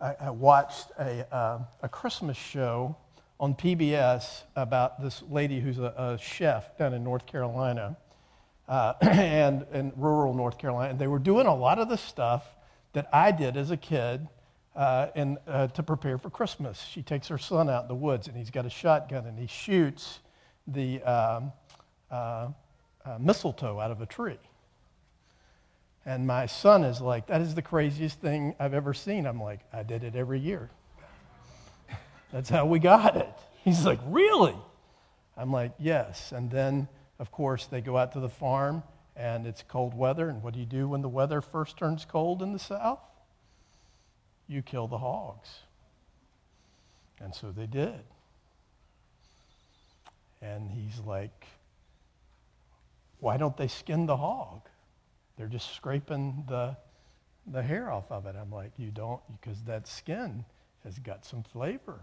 I, 0.00 0.14
I, 0.20 0.30
watched 0.30 0.92
a, 0.98 1.34
uh, 1.34 1.58
a 1.82 1.88
Christmas 1.88 2.36
show 2.36 2.96
on 3.38 3.54
PBS 3.54 4.42
about 4.54 5.00
this 5.02 5.22
lady 5.30 5.60
who's 5.60 5.78
a, 5.78 5.94
a 5.96 6.18
chef 6.18 6.76
down 6.78 6.94
in 6.94 7.04
North 7.04 7.26
Carolina 7.26 7.96
uh, 8.68 8.94
and 9.02 9.66
in 9.72 9.92
rural 9.96 10.34
North 10.34 10.58
Carolina. 10.58 10.90
And 10.90 10.98
they 10.98 11.06
were 11.06 11.18
doing 11.18 11.46
a 11.46 11.54
lot 11.54 11.78
of 11.78 11.88
the 11.88 11.98
stuff 11.98 12.44
that 12.94 13.08
I 13.12 13.32
did 13.32 13.56
as 13.56 13.70
a 13.70 13.76
kid 13.76 14.26
uh, 14.74 15.08
in, 15.14 15.38
uh, 15.46 15.68
to 15.68 15.82
prepare 15.82 16.18
for 16.18 16.30
Christmas. 16.30 16.80
She 16.80 17.02
takes 17.02 17.28
her 17.28 17.38
son 17.38 17.68
out 17.68 17.82
in 17.82 17.88
the 17.88 17.94
woods 17.94 18.28
and 18.28 18.36
he's 18.36 18.50
got 18.50 18.66
a 18.66 18.70
shotgun 18.70 19.26
and 19.26 19.38
he 19.38 19.46
shoots 19.46 20.20
the 20.66 21.02
um, 21.02 21.52
uh, 22.10 22.48
uh, 23.04 23.18
mistletoe 23.20 23.78
out 23.78 23.90
of 23.90 24.00
a 24.00 24.06
tree. 24.06 24.38
And 26.04 26.26
my 26.26 26.46
son 26.46 26.84
is 26.84 27.00
like, 27.00 27.26
that 27.26 27.40
is 27.40 27.54
the 27.54 27.62
craziest 27.62 28.20
thing 28.20 28.54
I've 28.60 28.74
ever 28.74 28.94
seen. 28.94 29.26
I'm 29.26 29.42
like, 29.42 29.60
I 29.72 29.82
did 29.82 30.04
it 30.04 30.14
every 30.14 30.38
year. 30.38 30.70
That's 32.32 32.48
how 32.48 32.66
we 32.66 32.78
got 32.78 33.16
it. 33.16 33.34
He's 33.64 33.84
like, 33.84 34.00
Really? 34.06 34.56
I'm 35.36 35.52
like, 35.52 35.72
Yes. 35.78 36.32
And 36.32 36.50
then, 36.50 36.88
of 37.18 37.30
course, 37.30 37.66
they 37.66 37.80
go 37.80 37.96
out 37.96 38.12
to 38.12 38.20
the 38.20 38.28
farm 38.28 38.82
and 39.16 39.46
it's 39.46 39.62
cold 39.62 39.94
weather. 39.94 40.28
And 40.28 40.42
what 40.42 40.54
do 40.54 40.60
you 40.60 40.66
do 40.66 40.88
when 40.88 41.02
the 41.02 41.08
weather 41.08 41.40
first 41.40 41.76
turns 41.76 42.04
cold 42.04 42.42
in 42.42 42.52
the 42.52 42.58
south? 42.58 43.00
You 44.48 44.62
kill 44.62 44.86
the 44.86 44.98
hogs. 44.98 45.48
And 47.20 47.34
so 47.34 47.50
they 47.50 47.66
did. 47.66 48.00
And 50.42 50.70
he's 50.70 51.00
like, 51.00 51.46
Why 53.20 53.36
don't 53.36 53.56
they 53.56 53.68
skin 53.68 54.06
the 54.06 54.16
hog? 54.16 54.62
They're 55.36 55.48
just 55.48 55.74
scraping 55.74 56.44
the, 56.48 56.76
the 57.46 57.62
hair 57.62 57.90
off 57.90 58.10
of 58.10 58.26
it. 58.26 58.36
I'm 58.40 58.50
like, 58.50 58.72
You 58.76 58.90
don't, 58.90 59.20
because 59.40 59.62
that 59.64 59.88
skin 59.88 60.44
has 60.84 60.98
got 60.98 61.24
some 61.24 61.42
flavor 61.42 62.00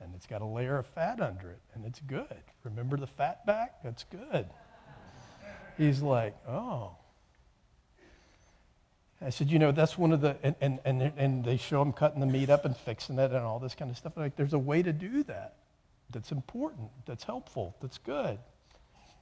and 0.00 0.14
it's 0.14 0.26
got 0.26 0.42
a 0.42 0.46
layer 0.46 0.78
of 0.78 0.86
fat 0.86 1.20
under 1.20 1.50
it, 1.50 1.60
and 1.74 1.84
it's 1.84 2.00
good. 2.00 2.42
Remember 2.64 2.96
the 2.96 3.06
fat 3.06 3.46
back? 3.46 3.82
That's 3.82 4.04
good. 4.04 4.46
He's 5.78 6.00
like, 6.00 6.34
oh. 6.48 6.96
I 9.20 9.30
said, 9.30 9.50
you 9.50 9.58
know, 9.58 9.72
that's 9.72 9.96
one 9.96 10.12
of 10.12 10.20
the, 10.20 10.36
and, 10.42 10.54
and, 10.60 10.78
and, 10.84 11.12
and 11.16 11.44
they 11.44 11.56
show 11.56 11.80
him 11.80 11.92
cutting 11.92 12.20
the 12.20 12.26
meat 12.26 12.50
up 12.50 12.64
and 12.64 12.76
fixing 12.76 13.18
it 13.18 13.30
and 13.30 13.40
all 13.40 13.58
this 13.58 13.74
kind 13.74 13.90
of 13.90 13.96
stuff. 13.96 14.12
Like, 14.16 14.36
there's 14.36 14.52
a 14.52 14.58
way 14.58 14.82
to 14.82 14.92
do 14.92 15.22
that 15.24 15.54
that's 16.10 16.32
important, 16.32 16.90
that's 17.06 17.24
helpful, 17.24 17.74
that's 17.80 17.98
good. 17.98 18.38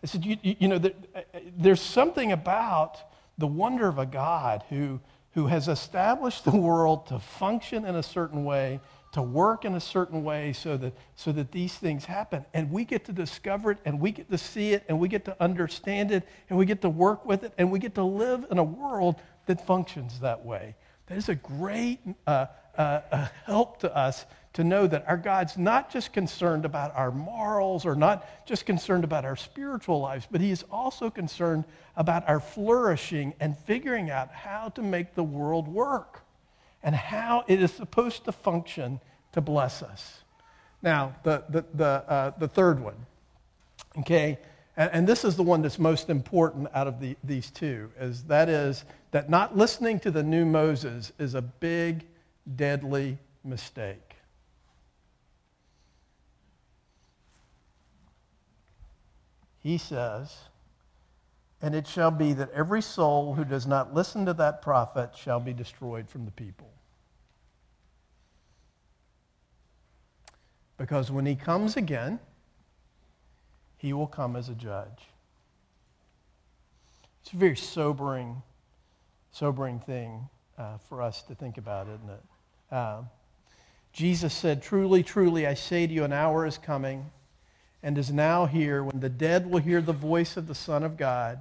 I 0.02 0.06
said, 0.06 0.24
you, 0.24 0.36
you, 0.42 0.56
you 0.58 0.68
know, 0.68 0.78
there, 0.78 0.92
uh, 1.14 1.20
uh, 1.32 1.40
there's 1.56 1.80
something 1.80 2.32
about 2.32 2.98
the 3.38 3.46
wonder 3.46 3.86
of 3.88 3.98
a 3.98 4.06
God 4.06 4.64
who, 4.68 5.00
who 5.32 5.46
has 5.46 5.68
established 5.68 6.44
the 6.44 6.56
world 6.56 7.06
to 7.06 7.18
function 7.18 7.84
in 7.84 7.94
a 7.94 8.02
certain 8.02 8.44
way 8.44 8.80
to 9.14 9.22
work 9.22 9.64
in 9.64 9.74
a 9.74 9.80
certain 9.80 10.24
way 10.24 10.52
so 10.52 10.76
that, 10.76 10.92
so 11.16 11.32
that 11.32 11.52
these 11.52 11.74
things 11.74 12.04
happen. 12.04 12.44
And 12.52 12.70
we 12.70 12.84
get 12.84 13.04
to 13.06 13.12
discover 13.12 13.70
it 13.70 13.78
and 13.84 14.00
we 14.00 14.10
get 14.10 14.30
to 14.30 14.38
see 14.38 14.72
it 14.72 14.84
and 14.88 14.98
we 14.98 15.08
get 15.08 15.24
to 15.26 15.42
understand 15.42 16.10
it 16.10 16.28
and 16.50 16.58
we 16.58 16.66
get 16.66 16.82
to 16.82 16.88
work 16.88 17.24
with 17.24 17.44
it 17.44 17.52
and 17.56 17.70
we 17.70 17.78
get 17.78 17.94
to 17.94 18.04
live 18.04 18.44
in 18.50 18.58
a 18.58 18.64
world 18.64 19.16
that 19.46 19.64
functions 19.66 20.20
that 20.20 20.44
way. 20.44 20.74
That 21.06 21.18
is 21.18 21.28
a 21.28 21.36
great 21.36 22.00
uh, 22.26 22.46
uh, 22.76 23.28
help 23.44 23.80
to 23.80 23.96
us 23.96 24.26
to 24.54 24.64
know 24.64 24.86
that 24.86 25.04
our 25.06 25.16
God's 25.16 25.56
not 25.56 25.90
just 25.90 26.12
concerned 26.12 26.64
about 26.64 26.94
our 26.96 27.12
morals 27.12 27.86
or 27.86 27.94
not 27.94 28.46
just 28.46 28.66
concerned 28.66 29.04
about 29.04 29.24
our 29.24 29.36
spiritual 29.36 30.00
lives, 30.00 30.26
but 30.30 30.40
He 30.40 30.50
is 30.50 30.64
also 30.72 31.08
concerned 31.10 31.64
about 31.96 32.28
our 32.28 32.40
flourishing 32.40 33.34
and 33.38 33.56
figuring 33.58 34.10
out 34.10 34.32
how 34.32 34.70
to 34.70 34.82
make 34.82 35.14
the 35.14 35.24
world 35.24 35.68
work 35.68 36.23
and 36.84 36.94
how 36.94 37.44
it 37.48 37.60
is 37.60 37.72
supposed 37.72 38.26
to 38.26 38.32
function 38.32 39.00
to 39.32 39.40
bless 39.40 39.82
us. 39.82 40.20
Now, 40.82 41.16
the, 41.24 41.42
the, 41.48 41.64
the, 41.74 41.84
uh, 41.84 42.32
the 42.38 42.46
third 42.46 42.78
one, 42.78 43.06
okay, 43.98 44.38
and, 44.76 44.90
and, 44.92 45.08
this 45.08 45.24
is 45.24 45.34
the 45.34 45.42
one 45.42 45.62
that's 45.62 45.78
most 45.78 46.10
important 46.10 46.68
out 46.74 46.86
of 46.86 47.00
the, 47.00 47.16
these 47.24 47.50
two, 47.50 47.90
is 47.98 48.24
that 48.24 48.48
is 48.48 48.84
that 49.12 49.30
not 49.30 49.56
listening 49.56 49.98
to 50.00 50.10
the 50.10 50.22
new 50.22 50.44
Moses 50.44 51.12
is 51.18 51.34
a 51.34 51.42
big, 51.42 52.04
deadly 52.56 53.16
mistake. 53.44 54.16
He 59.62 59.78
says, 59.78 60.36
and 61.64 61.74
it 61.74 61.86
shall 61.86 62.10
be 62.10 62.34
that 62.34 62.50
every 62.52 62.82
soul 62.82 63.32
who 63.32 63.42
does 63.42 63.66
not 63.66 63.94
listen 63.94 64.26
to 64.26 64.34
that 64.34 64.60
prophet 64.60 65.12
shall 65.16 65.40
be 65.40 65.54
destroyed 65.54 66.10
from 66.10 66.26
the 66.26 66.30
people. 66.30 66.70
Because 70.76 71.10
when 71.10 71.24
he 71.24 71.34
comes 71.34 71.78
again, 71.78 72.20
he 73.78 73.94
will 73.94 74.06
come 74.06 74.36
as 74.36 74.50
a 74.50 74.54
judge. 74.54 75.08
It's 77.22 77.32
a 77.32 77.36
very 77.36 77.56
sobering, 77.56 78.42
sobering 79.32 79.80
thing 79.80 80.28
uh, 80.58 80.76
for 80.86 81.00
us 81.00 81.22
to 81.22 81.34
think 81.34 81.56
about, 81.56 81.86
isn't 81.86 82.10
it? 82.10 82.22
Uh, 82.70 83.02
Jesus 83.90 84.34
said, 84.34 84.62
Truly, 84.62 85.02
truly, 85.02 85.46
I 85.46 85.54
say 85.54 85.86
to 85.86 85.92
you, 85.94 86.04
an 86.04 86.12
hour 86.12 86.44
is 86.44 86.58
coming 86.58 87.10
and 87.82 87.96
is 87.96 88.12
now 88.12 88.44
here 88.44 88.84
when 88.84 89.00
the 89.00 89.08
dead 89.08 89.50
will 89.50 89.60
hear 89.60 89.80
the 89.80 89.94
voice 89.94 90.36
of 90.36 90.46
the 90.46 90.54
Son 90.54 90.82
of 90.82 90.98
God, 90.98 91.40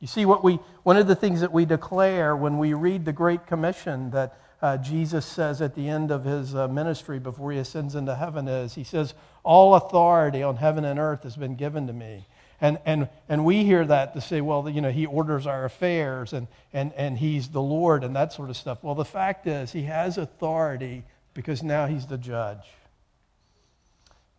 You 0.00 0.06
see, 0.06 0.24
what 0.24 0.44
we, 0.44 0.54
one 0.84 0.96
of 0.96 1.06
the 1.06 1.16
things 1.16 1.40
that 1.40 1.52
we 1.52 1.64
declare 1.64 2.36
when 2.36 2.58
we 2.58 2.72
read 2.74 3.04
the 3.04 3.12
Great 3.12 3.46
Commission 3.46 4.10
that 4.12 4.38
uh, 4.60 4.76
Jesus 4.76 5.26
says 5.26 5.60
at 5.60 5.74
the 5.74 5.88
end 5.88 6.10
of 6.10 6.24
his 6.24 6.54
uh, 6.54 6.68
ministry 6.68 7.18
before 7.18 7.52
he 7.52 7.58
ascends 7.58 7.94
into 7.94 8.14
heaven 8.14 8.48
is 8.48 8.74
he 8.74 8.84
says, 8.84 9.14
All 9.44 9.74
authority 9.74 10.42
on 10.42 10.56
heaven 10.56 10.84
and 10.84 10.98
earth 10.98 11.22
has 11.24 11.36
been 11.36 11.56
given 11.56 11.86
to 11.86 11.92
me. 11.92 12.26
And, 12.60 12.78
and, 12.84 13.08
and 13.28 13.44
we 13.44 13.64
hear 13.64 13.84
that 13.84 14.14
to 14.14 14.20
say, 14.20 14.40
well, 14.40 14.68
you 14.68 14.80
know, 14.80 14.90
he 14.90 15.06
orders 15.06 15.46
our 15.46 15.64
affairs 15.64 16.32
and, 16.32 16.48
and, 16.72 16.92
and 16.94 17.16
he's 17.16 17.48
the 17.48 17.62
Lord 17.62 18.02
and 18.02 18.16
that 18.16 18.32
sort 18.32 18.50
of 18.50 18.56
stuff. 18.56 18.82
Well, 18.82 18.96
the 18.96 19.04
fact 19.04 19.46
is, 19.46 19.70
he 19.70 19.82
has 19.82 20.18
authority 20.18 21.04
because 21.34 21.62
now 21.62 21.86
he's 21.86 22.06
the 22.06 22.18
judge. 22.18 22.64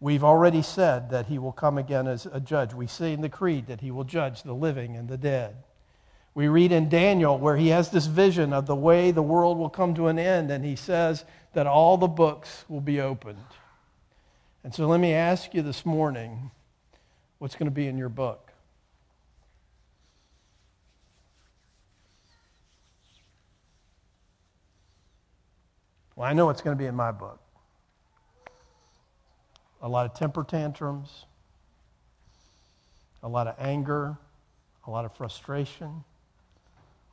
We've 0.01 0.23
already 0.23 0.61
said 0.61 1.09
that 1.09 1.25
he 1.25 1.37
will 1.37 1.51
come 1.51 1.77
again 1.77 2.07
as 2.07 2.25
a 2.25 2.39
judge. 2.39 2.73
We 2.73 2.87
see 2.87 3.11
in 3.11 3.21
the 3.21 3.29
creed 3.29 3.67
that 3.67 3.81
he 3.81 3.91
will 3.91 4.05
judge 4.05 4.43
the 4.43 4.53
living 4.53 4.95
and 4.95 5.09
the 5.09 5.17
dead. 5.17 5.57
We 6.33 6.47
read 6.47 6.71
in 6.71 6.87
Daniel 6.87 7.37
where 7.37 7.57
he 7.57 7.67
has 7.69 7.89
this 7.89 8.05
vision 8.05 8.53
of 8.53 8.65
the 8.65 8.75
way 8.75 9.11
the 9.11 9.21
world 9.21 9.57
will 9.57 9.69
come 9.69 9.93
to 9.95 10.07
an 10.07 10.17
end, 10.17 10.51
and 10.51 10.63
he 10.63 10.77
says 10.77 11.25
that 11.53 11.67
all 11.67 11.97
the 11.97 12.07
books 12.07 12.63
will 12.69 12.79
be 12.79 13.01
opened. 13.01 13.43
And 14.63 14.73
so 14.73 14.87
let 14.87 15.01
me 15.01 15.13
ask 15.13 15.53
you 15.53 15.61
this 15.61 15.85
morning 15.85 16.51
what's 17.39 17.55
going 17.55 17.65
to 17.65 17.71
be 17.71 17.87
in 17.87 17.97
your 17.97 18.09
book? 18.09 18.51
Well, 26.15 26.29
I 26.29 26.33
know 26.33 26.45
what's 26.45 26.61
going 26.61 26.77
to 26.77 26.81
be 26.81 26.87
in 26.87 26.95
my 26.95 27.11
book. 27.11 27.39
A 29.81 29.87
lot 29.87 30.05
of 30.05 30.13
temper 30.13 30.43
tantrums, 30.43 31.25
a 33.23 33.27
lot 33.27 33.47
of 33.47 33.55
anger, 33.59 34.17
a 34.85 34.91
lot 34.91 35.05
of 35.05 35.15
frustration, 35.15 36.03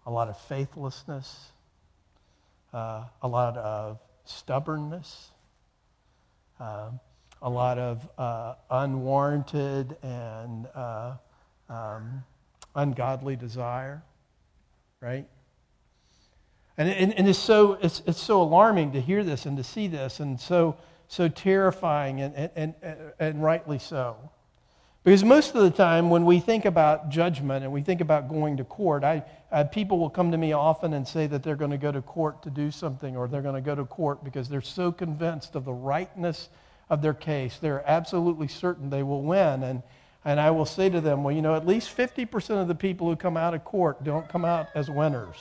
a 0.06 0.10
lot 0.10 0.28
of 0.28 0.38
faithlessness, 0.42 1.52
uh, 2.72 3.04
a 3.22 3.28
lot 3.28 3.56
of 3.56 3.98
stubbornness, 4.24 5.30
uh, 6.60 6.90
a 7.42 7.50
lot 7.50 7.78
of 7.78 8.08
uh, 8.18 8.54
unwarranted 8.70 9.96
and 10.02 10.66
uh, 10.74 11.14
um, 11.68 12.24
ungodly 12.74 13.36
desire, 13.36 14.02
right? 15.00 15.26
And, 16.78 16.88
and, 16.88 17.14
and 17.14 17.28
it's, 17.28 17.38
so, 17.38 17.74
it's, 17.80 18.02
it's 18.06 18.20
so 18.20 18.42
alarming 18.42 18.92
to 18.92 19.00
hear 19.00 19.24
this 19.24 19.46
and 19.46 19.56
to 19.56 19.64
see 19.64 19.86
this, 19.86 20.20
and 20.20 20.38
so, 20.38 20.76
so 21.08 21.28
terrifying, 21.28 22.20
and, 22.20 22.50
and, 22.56 22.74
and, 22.82 22.96
and 23.18 23.42
rightly 23.42 23.78
so. 23.78 24.16
Because 25.06 25.22
most 25.22 25.54
of 25.54 25.62
the 25.62 25.70
time, 25.70 26.10
when 26.10 26.24
we 26.24 26.40
think 26.40 26.64
about 26.64 27.10
judgment 27.10 27.62
and 27.62 27.72
we 27.72 27.80
think 27.80 28.00
about 28.00 28.28
going 28.28 28.56
to 28.56 28.64
court, 28.64 29.04
I, 29.04 29.22
uh, 29.52 29.62
people 29.62 30.00
will 30.00 30.10
come 30.10 30.32
to 30.32 30.36
me 30.36 30.52
often 30.52 30.94
and 30.94 31.06
say 31.06 31.28
that 31.28 31.44
they're 31.44 31.54
going 31.54 31.70
to 31.70 31.78
go 31.78 31.92
to 31.92 32.02
court 32.02 32.42
to 32.42 32.50
do 32.50 32.72
something, 32.72 33.16
or 33.16 33.28
they're 33.28 33.40
going 33.40 33.54
to 33.54 33.60
go 33.60 33.76
to 33.76 33.84
court 33.84 34.24
because 34.24 34.48
they're 34.48 34.60
so 34.60 34.90
convinced 34.90 35.54
of 35.54 35.64
the 35.64 35.72
rightness 35.72 36.48
of 36.90 37.02
their 37.02 37.14
case. 37.14 37.58
They're 37.58 37.88
absolutely 37.88 38.48
certain 38.48 38.90
they 38.90 39.04
will 39.04 39.22
win. 39.22 39.62
And, 39.62 39.84
and 40.24 40.40
I 40.40 40.50
will 40.50 40.66
say 40.66 40.90
to 40.90 41.00
them, 41.00 41.22
well, 41.22 41.32
you 41.32 41.40
know, 41.40 41.54
at 41.54 41.64
least 41.64 41.96
50% 41.96 42.60
of 42.60 42.66
the 42.66 42.74
people 42.74 43.08
who 43.08 43.14
come 43.14 43.36
out 43.36 43.54
of 43.54 43.64
court 43.64 44.02
don't 44.02 44.28
come 44.28 44.44
out 44.44 44.70
as 44.74 44.90
winners. 44.90 45.36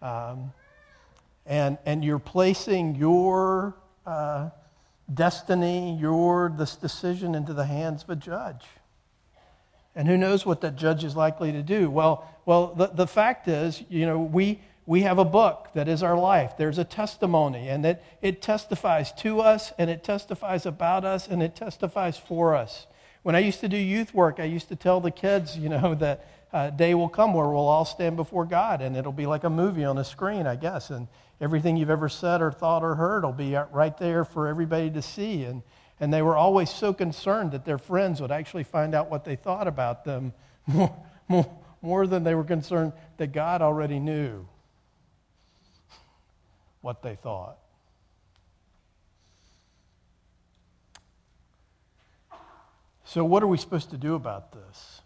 Um, 0.00 0.52
and, 1.50 1.78
and 1.84 2.04
you're 2.04 2.20
placing 2.20 2.94
your 2.94 3.74
uh, 4.06 4.50
destiny, 5.12 5.98
your 6.00 6.54
this 6.56 6.76
decision 6.76 7.34
into 7.34 7.52
the 7.52 7.66
hands 7.66 8.04
of 8.04 8.10
a 8.10 8.16
judge. 8.16 8.64
And 9.96 10.06
who 10.06 10.16
knows 10.16 10.46
what 10.46 10.60
that 10.60 10.76
judge 10.76 11.02
is 11.02 11.16
likely 11.16 11.50
to 11.50 11.62
do? 11.62 11.90
Well, 11.90 12.24
well 12.46 12.72
the, 12.76 12.86
the 12.86 13.06
fact 13.08 13.48
is, 13.48 13.82
you 13.88 14.06
know, 14.06 14.20
we, 14.20 14.60
we 14.86 15.00
have 15.02 15.18
a 15.18 15.24
book 15.24 15.70
that 15.74 15.88
is 15.88 16.04
our 16.04 16.16
life. 16.16 16.52
There's 16.56 16.78
a 16.78 16.84
testimony, 16.84 17.68
and 17.68 17.84
that 17.84 18.04
it 18.22 18.40
testifies 18.40 19.10
to 19.14 19.40
us, 19.40 19.72
and 19.76 19.90
it 19.90 20.04
testifies 20.04 20.66
about 20.66 21.04
us, 21.04 21.26
and 21.26 21.42
it 21.42 21.56
testifies 21.56 22.16
for 22.16 22.54
us. 22.54 22.86
When 23.24 23.34
I 23.34 23.40
used 23.40 23.58
to 23.60 23.68
do 23.68 23.76
youth 23.76 24.14
work, 24.14 24.38
I 24.38 24.44
used 24.44 24.68
to 24.68 24.76
tell 24.76 25.00
the 25.00 25.10
kids, 25.10 25.58
you 25.58 25.68
know, 25.68 25.94
that 25.98 26.28
uh, 26.52 26.70
day 26.70 26.94
will 26.94 27.08
come 27.08 27.34
where 27.34 27.48
we'll 27.48 27.68
all 27.68 27.84
stand 27.84 28.14
before 28.14 28.44
God, 28.44 28.82
and 28.82 28.96
it'll 28.96 29.10
be 29.10 29.26
like 29.26 29.42
a 29.42 29.50
movie 29.50 29.84
on 29.84 29.98
a 29.98 30.04
screen, 30.04 30.46
I 30.46 30.54
guess. 30.54 30.90
And 30.90 31.08
everything 31.40 31.76
you've 31.76 31.90
ever 31.90 32.08
said 32.08 32.42
or 32.42 32.52
thought 32.52 32.82
or 32.82 32.94
heard 32.94 33.24
will 33.24 33.32
be 33.32 33.56
right 33.72 33.96
there 33.98 34.24
for 34.24 34.46
everybody 34.46 34.90
to 34.90 35.02
see. 35.02 35.44
And, 35.44 35.62
and 35.98 36.12
they 36.12 36.22
were 36.22 36.36
always 36.36 36.70
so 36.70 36.92
concerned 36.92 37.52
that 37.52 37.64
their 37.64 37.78
friends 37.78 38.20
would 38.20 38.30
actually 38.30 38.64
find 38.64 38.94
out 38.94 39.10
what 39.10 39.24
they 39.24 39.36
thought 39.36 39.66
about 39.66 40.04
them 40.04 40.32
more, 40.66 40.94
more, 41.28 41.58
more 41.82 42.06
than 42.06 42.24
they 42.24 42.34
were 42.34 42.44
concerned 42.44 42.92
that 43.16 43.32
God 43.32 43.62
already 43.62 43.98
knew 43.98 44.46
what 46.82 47.02
they 47.02 47.14
thought. 47.16 47.58
So, 53.04 53.24
what 53.24 53.42
are 53.42 53.48
we 53.48 53.58
supposed 53.58 53.90
to 53.90 53.96
do 53.96 54.14
about 54.14 54.52
this? 54.52 55.02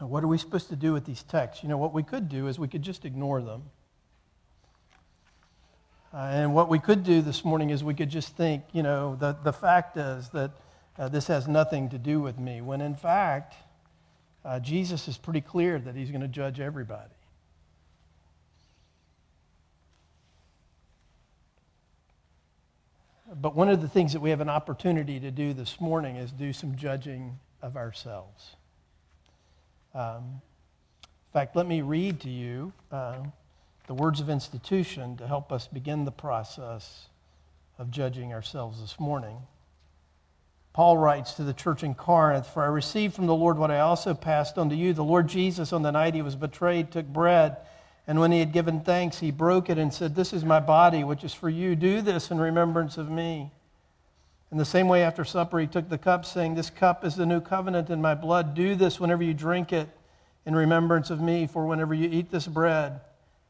What 0.00 0.24
are 0.24 0.26
we 0.28 0.38
supposed 0.38 0.70
to 0.70 0.76
do 0.76 0.92
with 0.92 1.04
these 1.04 1.22
texts? 1.22 1.62
You 1.62 1.68
know, 1.68 1.78
what 1.78 1.92
we 1.92 2.02
could 2.02 2.28
do 2.28 2.48
is 2.48 2.58
we 2.58 2.66
could 2.66 2.82
just 2.82 3.04
ignore 3.04 3.40
them. 3.40 3.62
Uh, 6.12 6.16
and 6.16 6.54
what 6.54 6.70
we 6.70 6.78
could 6.78 7.04
do 7.04 7.20
this 7.20 7.44
morning 7.44 7.68
is 7.68 7.84
we 7.84 7.94
could 7.94 8.08
just 8.08 8.34
think, 8.34 8.64
you 8.72 8.82
know, 8.82 9.14
the, 9.16 9.36
the 9.44 9.52
fact 9.52 9.96
is 9.96 10.30
that 10.30 10.52
uh, 10.98 11.08
this 11.08 11.26
has 11.26 11.46
nothing 11.46 11.90
to 11.90 11.98
do 11.98 12.20
with 12.20 12.38
me, 12.38 12.60
when 12.62 12.80
in 12.80 12.94
fact, 12.94 13.54
uh, 14.44 14.58
Jesus 14.58 15.06
is 15.06 15.18
pretty 15.18 15.42
clear 15.42 15.78
that 15.78 15.94
he's 15.94 16.10
going 16.10 16.22
to 16.22 16.28
judge 16.28 16.60
everybody. 16.60 17.10
But 23.34 23.54
one 23.54 23.68
of 23.68 23.82
the 23.82 23.88
things 23.88 24.14
that 24.14 24.20
we 24.20 24.30
have 24.30 24.40
an 24.40 24.48
opportunity 24.48 25.20
to 25.20 25.30
do 25.30 25.52
this 25.52 25.78
morning 25.78 26.16
is 26.16 26.32
do 26.32 26.54
some 26.54 26.76
judging 26.76 27.38
of 27.60 27.76
ourselves. 27.76 28.56
Um, 29.94 30.40
in 31.02 31.32
fact, 31.34 31.54
let 31.54 31.66
me 31.66 31.82
read 31.82 32.20
to 32.20 32.30
you 32.30 32.72
uh, 32.90 33.18
the 33.88 33.94
words 33.94 34.20
of 34.20 34.28
institution 34.28 35.16
to 35.16 35.26
help 35.26 35.50
us 35.50 35.66
begin 35.66 36.04
the 36.04 36.12
process 36.12 37.06
of 37.78 37.90
judging 37.90 38.34
ourselves 38.34 38.82
this 38.82 39.00
morning. 39.00 39.38
Paul 40.74 40.98
writes 40.98 41.32
to 41.34 41.42
the 41.42 41.54
church 41.54 41.82
in 41.82 41.94
Corinth 41.94 42.46
For 42.46 42.62
I 42.62 42.66
received 42.66 43.14
from 43.14 43.26
the 43.26 43.34
Lord 43.34 43.56
what 43.56 43.70
I 43.70 43.80
also 43.80 44.12
passed 44.12 44.58
on 44.58 44.68
to 44.68 44.76
you. 44.76 44.92
The 44.92 45.02
Lord 45.02 45.26
Jesus, 45.26 45.72
on 45.72 45.80
the 45.80 45.90
night 45.90 46.14
he 46.14 46.20
was 46.20 46.36
betrayed, 46.36 46.92
took 46.92 47.06
bread. 47.06 47.56
And 48.06 48.20
when 48.20 48.30
he 48.30 48.40
had 48.40 48.52
given 48.52 48.80
thanks, 48.80 49.20
he 49.20 49.30
broke 49.30 49.70
it 49.70 49.78
and 49.78 49.92
said, 49.92 50.14
This 50.14 50.34
is 50.34 50.44
my 50.44 50.60
body, 50.60 51.02
which 51.02 51.24
is 51.24 51.32
for 51.32 51.48
you. 51.48 51.74
Do 51.74 52.02
this 52.02 52.30
in 52.30 52.38
remembrance 52.38 52.98
of 52.98 53.10
me. 53.10 53.52
In 54.52 54.58
the 54.58 54.66
same 54.66 54.88
way, 54.88 55.02
after 55.02 55.24
supper, 55.24 55.58
he 55.58 55.66
took 55.66 55.88
the 55.88 55.96
cup, 55.96 56.26
saying, 56.26 56.54
This 56.54 56.68
cup 56.68 57.06
is 57.06 57.16
the 57.16 57.26
new 57.26 57.40
covenant 57.40 57.88
in 57.88 58.02
my 58.02 58.14
blood. 58.14 58.54
Do 58.54 58.74
this 58.74 59.00
whenever 59.00 59.22
you 59.22 59.32
drink 59.32 59.72
it 59.72 59.88
in 60.44 60.54
remembrance 60.54 61.08
of 61.08 61.22
me. 61.22 61.46
For 61.46 61.66
whenever 61.66 61.94
you 61.94 62.10
eat 62.10 62.30
this 62.30 62.46
bread 62.46 63.00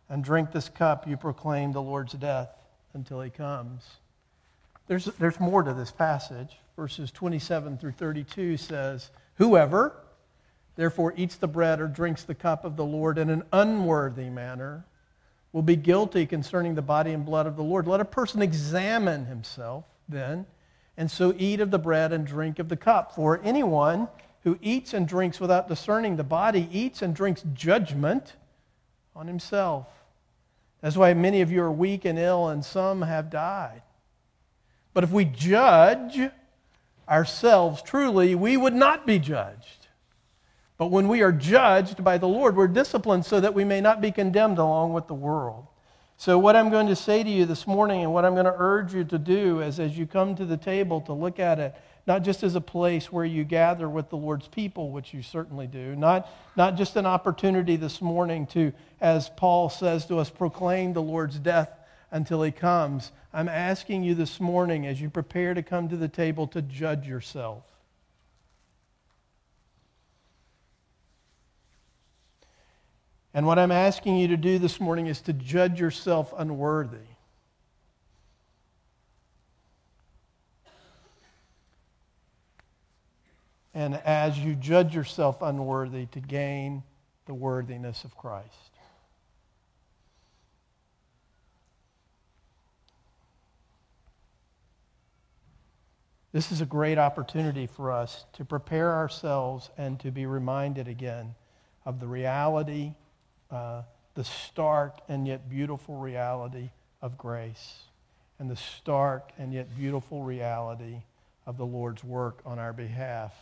and 0.09 0.25
drink 0.25 0.53
this 0.53 0.68
cup, 0.68 1.07
you 1.07 1.16
proclaim 1.16 1.73
the 1.73 1.83
Lord's 1.83 2.14
death 2.14 2.51
until 2.94 3.21
he 3.21 3.31
comes. 3.31 3.85
There's, 4.87 5.05
there's 5.05 5.38
more 5.38 5.62
to 5.62 5.75
this 5.75 5.90
passage. 5.90 6.59
Verses 6.77 7.11
27 7.11 7.79
through 7.79 7.92
32 7.92 8.57
says, 8.57 9.11
Whoever, 9.35 9.94
therefore 10.77 11.12
eats 11.16 11.37
the 11.37 11.49
bread 11.49 11.81
or 11.81 11.88
drinks 11.88 12.23
the 12.23 12.35
cup 12.35 12.64
of 12.64 12.77
the 12.77 12.85
Lord 12.85 13.18
in 13.18 13.31
an 13.31 13.42
unworthy 13.53 14.31
manner 14.31 14.85
will 15.53 15.62
be 15.62 15.77
guilty 15.77 16.27
concerning 16.27 16.75
the 16.75 16.83
body 16.83 17.12
and 17.12 17.25
blood 17.25 17.47
of 17.47 17.57
the 17.57 17.62
Lord. 17.62 17.87
Let 17.87 18.01
a 18.01 18.05
person 18.05 18.42
examine 18.42 19.27
himself 19.27 19.85
then, 20.09 20.47
and 20.97 21.11
so 21.11 21.35
eat 21.38 21.61
of 21.61 21.71
the 21.71 21.79
bread 21.79 22.12
and 22.12 22.27
drink 22.27 22.59
of 22.59 22.68
the 22.68 22.77
cup. 22.77 23.14
For 23.14 23.40
anyone 23.42 24.09
who 24.44 24.59
eats 24.62 24.94
and 24.94 25.07
drinks 25.07 25.40
without 25.40 25.68
discerning 25.68 26.16
the 26.16 26.25
body 26.25 26.68
eats 26.71 27.03
and 27.03 27.14
drinks 27.14 27.42
judgment 27.55 28.35
on 29.16 29.27
himself. 29.27 29.87
That's 30.80 30.96
why 30.96 31.14
many 31.14 31.40
of 31.40 31.52
you 31.52 31.62
are 31.62 31.72
weak 31.72 32.04
and 32.04 32.18
ill, 32.18 32.48
and 32.48 32.64
some 32.64 33.02
have 33.02 33.30
died. 33.30 33.82
But 34.92 35.04
if 35.04 35.10
we 35.10 35.24
judge 35.24 36.18
ourselves 37.08 37.82
truly, 37.82 38.34
we 38.34 38.56
would 38.56 38.74
not 38.74 39.06
be 39.06 39.18
judged. 39.20 39.86
But 40.76 40.90
when 40.90 41.06
we 41.08 41.22
are 41.22 41.32
judged 41.32 42.02
by 42.02 42.18
the 42.18 42.26
Lord, 42.28 42.56
we're 42.56 42.66
disciplined 42.66 43.24
so 43.24 43.40
that 43.40 43.54
we 43.54 43.64
may 43.64 43.80
not 43.80 44.00
be 44.00 44.10
condemned 44.10 44.58
along 44.58 44.92
with 44.92 45.06
the 45.06 45.14
world. 45.14 45.67
So, 46.20 46.37
what 46.37 46.57
I'm 46.57 46.68
going 46.68 46.88
to 46.88 46.96
say 46.96 47.22
to 47.22 47.31
you 47.31 47.44
this 47.44 47.64
morning 47.64 48.02
and 48.02 48.12
what 48.12 48.24
I'm 48.24 48.35
going 48.35 48.44
to 48.44 48.54
urge 48.57 48.92
you 48.92 49.04
to 49.04 49.18
do 49.20 49.61
is 49.61 49.78
as 49.78 49.96
you 49.96 50.04
come 50.04 50.35
to 50.35 50.44
the 50.44 50.57
table 50.57 51.00
to 51.02 51.12
look 51.12 51.38
at 51.38 51.61
it, 51.61 51.76
not 52.09 52.24
just 52.24 52.42
as 52.42 52.57
a 52.57 52.61
place 52.61 53.12
where 53.12 53.24
you 53.24 53.44
gather 53.44 53.88
with 53.88 54.11
the 54.11 54.16
Lord's 54.16 54.48
people, 54.48 54.90
which 54.90 55.14
you 55.14 55.22
certainly 55.22 55.68
do, 55.68 55.94
not, 55.94 56.28
not 56.57 56.74
just 56.74 56.96
an 56.96 57.07
opportunity 57.07 57.76
this 57.76 58.02
morning 58.02 58.48
to, 58.48 58.72
as 59.00 59.28
Paul 59.28 59.70
says 59.70 60.07
to 60.07 60.18
us, 60.18 60.28
proclaim 60.28 60.92
the 60.92 61.00
Lord's 61.00 61.38
death 61.38 61.70
until 62.11 62.42
he 62.42 62.50
comes. 62.50 63.12
I'm 63.33 63.48
asking 63.48 64.02
you 64.02 64.16
this 64.16 64.40
morning 64.40 64.88
as 64.88 65.00
you 65.00 65.11
prepare 65.11 65.54
to 65.54 65.62
come 65.62 65.88
to 65.88 65.96
the 65.96 66.09
table 66.09 66.48
to 66.48 66.62
judge 66.62 67.07
yourself. 67.07 67.62
And 73.34 73.46
what 73.46 73.58
I'm 73.58 73.72
asking 73.72 74.16
you 74.16 74.28
to 74.28 74.36
do 74.36 74.58
this 74.58 74.80
morning 74.80 75.06
is 75.06 75.20
to 75.22 75.32
judge 75.32 75.78
yourself 75.78 76.32
unworthy. 76.36 76.98
And 83.74 83.94
as 84.04 84.38
you 84.38 84.54
judge 84.54 84.94
yourself 84.94 85.40
unworthy, 85.40 86.06
to 86.06 86.20
gain 86.20 86.82
the 87.26 87.34
worthiness 87.34 88.02
of 88.02 88.16
Christ. 88.16 88.48
This 96.32 96.50
is 96.50 96.60
a 96.60 96.66
great 96.66 96.98
opportunity 96.98 97.66
for 97.66 97.92
us 97.92 98.24
to 98.34 98.44
prepare 98.44 98.94
ourselves 98.94 99.70
and 99.78 99.98
to 100.00 100.10
be 100.10 100.26
reminded 100.26 100.88
again 100.88 101.34
of 101.84 102.00
the 102.00 102.06
reality 102.06 102.94
uh, 103.50 103.82
the 104.14 104.24
stark 104.24 104.98
and 105.08 105.26
yet 105.26 105.48
beautiful 105.48 105.96
reality 105.96 106.70
of 107.00 107.16
grace 107.16 107.78
and 108.38 108.50
the 108.50 108.56
stark 108.56 109.30
and 109.38 109.52
yet 109.52 109.76
beautiful 109.76 110.22
reality 110.22 111.02
of 111.46 111.56
the 111.56 111.66
Lord's 111.66 112.04
work 112.04 112.40
on 112.44 112.58
our 112.58 112.72
behalf 112.72 113.32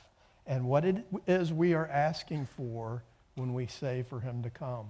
and 0.47 0.65
what 0.67 0.85
it 0.85 1.05
is 1.27 1.53
we 1.53 1.75
are 1.75 1.89
asking 1.89 2.47
for 2.57 3.03
when 3.35 3.53
we 3.53 3.67
say 3.67 4.05
for 4.09 4.21
him 4.21 4.43
to 4.43 4.51
come. 4.51 4.87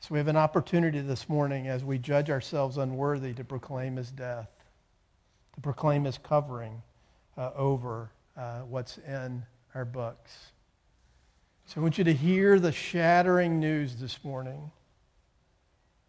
So 0.00 0.08
we 0.12 0.18
have 0.18 0.28
an 0.28 0.36
opportunity 0.36 1.00
this 1.00 1.28
morning 1.28 1.68
as 1.68 1.82
we 1.84 1.98
judge 1.98 2.30
ourselves 2.30 2.76
unworthy 2.76 3.32
to 3.34 3.44
proclaim 3.44 3.96
his 3.96 4.10
death, 4.10 4.50
to 5.54 5.60
proclaim 5.60 6.04
his 6.04 6.18
covering 6.18 6.82
uh, 7.36 7.50
over 7.56 8.10
uh, 8.36 8.60
what's 8.60 8.98
in 8.98 9.42
our 9.74 9.84
books. 9.84 10.52
So 11.66 11.80
I 11.80 11.82
want 11.82 11.98
you 11.98 12.04
to 12.04 12.12
hear 12.12 12.60
the 12.60 12.70
shattering 12.70 13.58
news 13.58 13.96
this 13.96 14.22
morning 14.22 14.70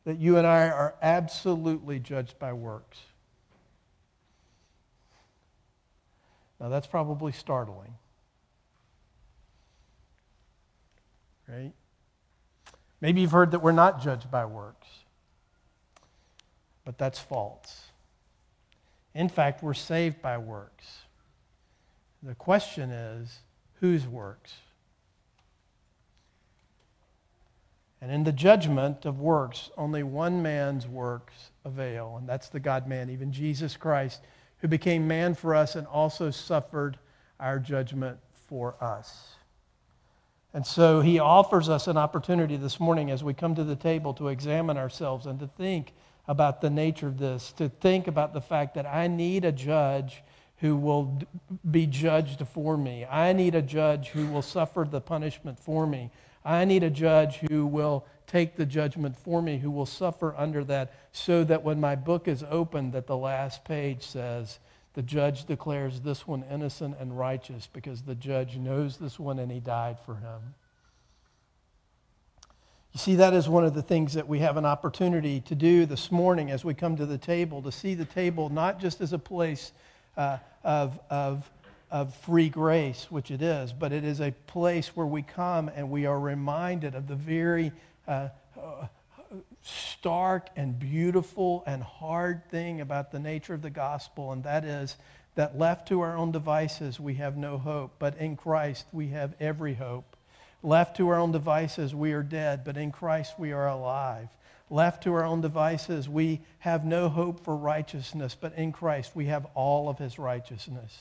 that 0.06 0.20
you 0.20 0.38
and 0.38 0.46
I 0.46 0.70
are 0.70 0.96
absolutely 1.02 2.00
judged 2.00 2.38
by 2.38 2.54
works. 2.54 3.00
Now, 6.60 6.70
that's 6.70 6.88
probably 6.88 7.32
startling. 7.32 7.96
Right? 11.48 11.74
Maybe 13.02 13.22
you've 13.22 13.32
heard 13.32 13.52
that 13.52 13.60
we're 13.60 13.72
not 13.72 14.02
judged 14.02 14.30
by 14.30 14.46
works, 14.46 14.88
but 16.86 17.00
that's 17.00 17.20
false. 17.20 17.88
In 19.16 19.28
fact, 19.28 19.64
we're 19.64 19.74
saved 19.74 20.22
by 20.22 20.38
works. 20.38 21.00
The 22.22 22.36
question 22.36 22.92
is 22.92 23.40
whose 23.80 24.08
works? 24.08 24.54
And 28.02 28.12
in 28.12 28.24
the 28.24 28.32
judgment 28.32 29.06
of 29.06 29.20
works, 29.20 29.72
only 29.78 30.04
one 30.04 30.42
man's 30.42 30.88
works 30.88 31.52
avail, 31.66 32.16
and 32.18 32.30
that's 32.30 32.50
the 32.50 32.60
God 32.60 32.88
man, 32.88 33.10
even 33.10 33.32
Jesus 33.32 33.76
Christ, 33.76 34.22
who 34.60 34.68
became 34.68 35.08
man 35.08 35.34
for 35.34 35.56
us 35.56 35.76
and 35.76 35.88
also 35.88 36.30
suffered 36.30 37.00
our 37.40 37.60
judgment 37.60 38.20
for 38.48 38.76
us. 38.82 39.36
And 40.54 40.66
so 40.66 41.02
he 41.02 41.20
offers 41.20 41.70
us 41.70 41.88
an 41.88 41.98
opportunity 41.98 42.56
this 42.56 42.80
morning 42.80 43.12
as 43.12 43.24
we 43.24 43.34
come 43.34 43.56
to 43.56 43.64
the 43.64 43.76
table 43.76 44.14
to 44.16 44.30
examine 44.30 44.78
ourselves 44.78 45.26
and 45.26 45.40
to 45.40 45.48
think 45.48 45.94
about 46.28 46.62
the 46.62 46.70
nature 46.70 47.08
of 47.08 47.18
this, 47.18 47.52
to 47.54 47.70
think 47.70 48.08
about 48.08 48.34
the 48.34 48.42
fact 48.42 48.76
that 48.76 48.86
I 48.86 49.08
need 49.08 49.46
a 49.46 49.52
judge 49.52 50.24
who 50.58 50.76
will 50.76 51.20
be 51.70 51.86
judged 51.86 52.46
for 52.48 52.78
me. 52.78 53.06
I 53.06 53.34
need 53.34 53.56
a 53.56 53.62
judge 53.62 54.10
who 54.10 54.28
will 54.28 54.42
suffer 54.42 54.88
the 54.90 55.02
punishment 55.02 55.60
for 55.60 55.86
me. 55.86 56.10
I 56.48 56.64
need 56.64 56.84
a 56.84 56.90
judge 56.90 57.38
who 57.50 57.66
will 57.66 58.06
take 58.26 58.56
the 58.56 58.66
judgment 58.66 59.18
for 59.18 59.42
me, 59.42 59.58
who 59.58 59.70
will 59.70 59.86
suffer 59.86 60.34
under 60.38 60.64
that, 60.64 60.94
so 61.12 61.44
that 61.44 61.64
when 61.64 61.80
my 61.80 61.96
book 61.96 62.28
is 62.28 62.44
opened, 62.50 62.94
that 62.94 63.06
the 63.06 63.18
last 63.18 63.66
page 63.66 64.04
says, 64.04 64.60
the 64.94 65.02
judge 65.02 65.46
declares 65.46 66.00
this 66.00 66.26
one 66.26 66.46
innocent 66.50 66.96
and 67.00 67.20
righteous 67.20 67.68
because 67.72 68.02
the 68.02 68.16
judge 68.16 68.56
knows 68.56 68.98
this 68.98 69.20
one 69.20 69.40
and 69.40 69.52
he 69.52 69.60
died 69.60 70.00
for 70.00 70.16
him. 70.16 70.56
You 72.94 73.00
see, 73.00 73.16
that 73.16 73.34
is 73.34 73.50
one 73.50 73.66
of 73.66 73.74
the 73.74 73.84
things 73.84 74.14
that 74.14 74.28
we 74.28 74.40
have 74.40 74.56
an 74.58 74.66
opportunity 74.66 75.42
to 75.42 75.54
do 75.54 75.86
this 75.86 76.12
morning 76.12 76.50
as 76.50 76.64
we 76.64 76.74
come 76.74 76.96
to 76.96 77.06
the 77.06 77.18
table, 77.18 77.62
to 77.62 77.72
see 77.72 77.94
the 77.94 78.06
table 78.06 78.50
not 78.50 78.80
just 78.80 79.02
as 79.02 79.14
a 79.14 79.20
place 79.20 79.74
uh, 80.16 80.38
of, 80.64 81.00
of 81.10 81.52
of 81.90 82.14
free 82.16 82.50
grace, 82.50 83.08
which 83.10 83.32
it 83.32 83.42
is, 83.42 83.72
but 83.72 83.92
it 83.92 84.04
is 84.04 84.20
a 84.20 84.32
place 84.48 84.96
where 84.96 85.06
we 85.06 85.22
come 85.22 85.70
and 85.74 85.90
we 85.90 86.06
are 86.06 86.20
reminded 86.20 86.96
of 86.96 87.08
the 87.08 87.16
very 87.16 87.72
uh, 88.08 88.30
stark 89.62 90.48
and 90.56 90.80
beautiful 90.80 91.64
and 91.66 91.82
hard 91.84 92.50
thing 92.50 92.82
about 92.82 93.12
the 93.12 93.20
nature 93.20 93.54
of 93.54 93.62
the 93.62 93.70
gospel, 93.70 94.32
and 94.32 94.44
that 94.44 94.64
is 94.64 94.96
that 95.36 95.58
left 95.58 95.88
to 95.90 96.02
our 96.02 96.18
own 96.18 96.32
devices, 96.32 97.00
we 97.00 97.14
have 97.16 97.38
no 97.38 97.60
hope, 97.60 97.94
but 98.00 98.18
in 98.18 98.36
Christ, 98.36 98.88
we 98.92 99.10
have 99.10 99.36
every 99.40 99.76
hope. 99.76 100.18
Left 100.64 100.98
to 100.98 101.08
our 101.10 101.20
own 101.20 101.32
devices, 101.32 101.94
we 101.94 102.14
are 102.14 102.24
dead, 102.24 102.64
but 102.64 102.76
in 102.76 102.92
Christ, 102.92 103.36
we 103.38 103.52
are 103.52 103.68
alive. 103.68 104.30
Left 104.72 105.04
to 105.04 105.14
our 105.14 105.24
own 105.24 105.42
devices, 105.42 106.10
we 106.10 106.42
have 106.60 106.84
no 106.84 107.08
hope 107.08 107.46
for 107.46 107.56
righteousness, 107.56 108.36
but 108.40 108.56
in 108.56 108.72
Christ, 108.72 109.16
we 109.16 109.26
have 109.26 109.46
all 109.54 109.90
of 109.90 110.00
his 110.00 110.18
righteousness. 110.18 110.98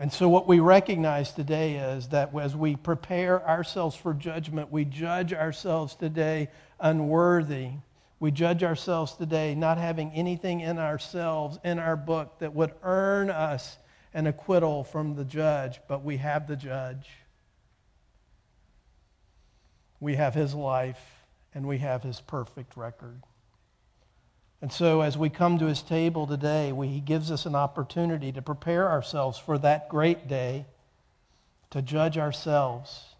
And 0.00 0.10
so, 0.10 0.30
what 0.30 0.48
we 0.48 0.60
recognize 0.60 1.30
today 1.30 1.74
is 1.74 2.08
that 2.08 2.34
as 2.34 2.56
we 2.56 2.74
prepare 2.74 3.46
ourselves 3.46 3.94
for 3.94 4.14
judgment, 4.14 4.72
we 4.72 4.86
judge 4.86 5.34
ourselves 5.34 5.94
today 5.94 6.48
unworthy. 6.80 7.72
We 8.18 8.30
judge 8.30 8.64
ourselves 8.64 9.12
today 9.12 9.54
not 9.54 9.76
having 9.76 10.10
anything 10.12 10.60
in 10.60 10.78
ourselves, 10.78 11.58
in 11.64 11.78
our 11.78 11.96
book, 11.96 12.38
that 12.38 12.54
would 12.54 12.72
earn 12.82 13.28
us 13.28 13.76
an 14.14 14.26
acquittal 14.26 14.84
from 14.84 15.16
the 15.16 15.24
judge, 15.24 15.80
but 15.86 16.02
we 16.02 16.16
have 16.16 16.48
the 16.48 16.56
judge. 16.56 17.10
We 20.00 20.16
have 20.16 20.32
his 20.32 20.54
life, 20.54 21.26
and 21.54 21.68
we 21.68 21.76
have 21.76 22.02
his 22.02 22.22
perfect 22.22 22.74
record. 22.74 23.22
And 24.62 24.72
so, 24.72 25.00
as 25.00 25.16
we 25.16 25.30
come 25.30 25.58
to 25.58 25.66
his 25.66 25.82
table 25.82 26.26
today, 26.26 26.70
we, 26.72 26.88
he 26.88 27.00
gives 27.00 27.30
us 27.30 27.46
an 27.46 27.54
opportunity 27.54 28.30
to 28.32 28.42
prepare 28.42 28.90
ourselves 28.90 29.38
for 29.38 29.56
that 29.58 29.88
great 29.88 30.28
day, 30.28 30.66
to 31.70 31.80
judge 31.80 32.18
ourselves, 32.18 33.14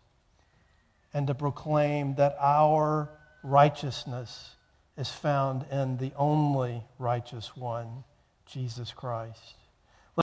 and 1.14 1.26
to 1.26 1.34
proclaim 1.34 2.16
that 2.16 2.36
our 2.38 3.08
righteousness 3.42 4.56
is 4.98 5.08
found 5.08 5.64
in 5.70 5.96
the 5.96 6.12
only 6.16 6.82
righteous 6.98 7.56
one, 7.56 8.04
Jesus 8.44 8.92
Christ. 8.92 9.54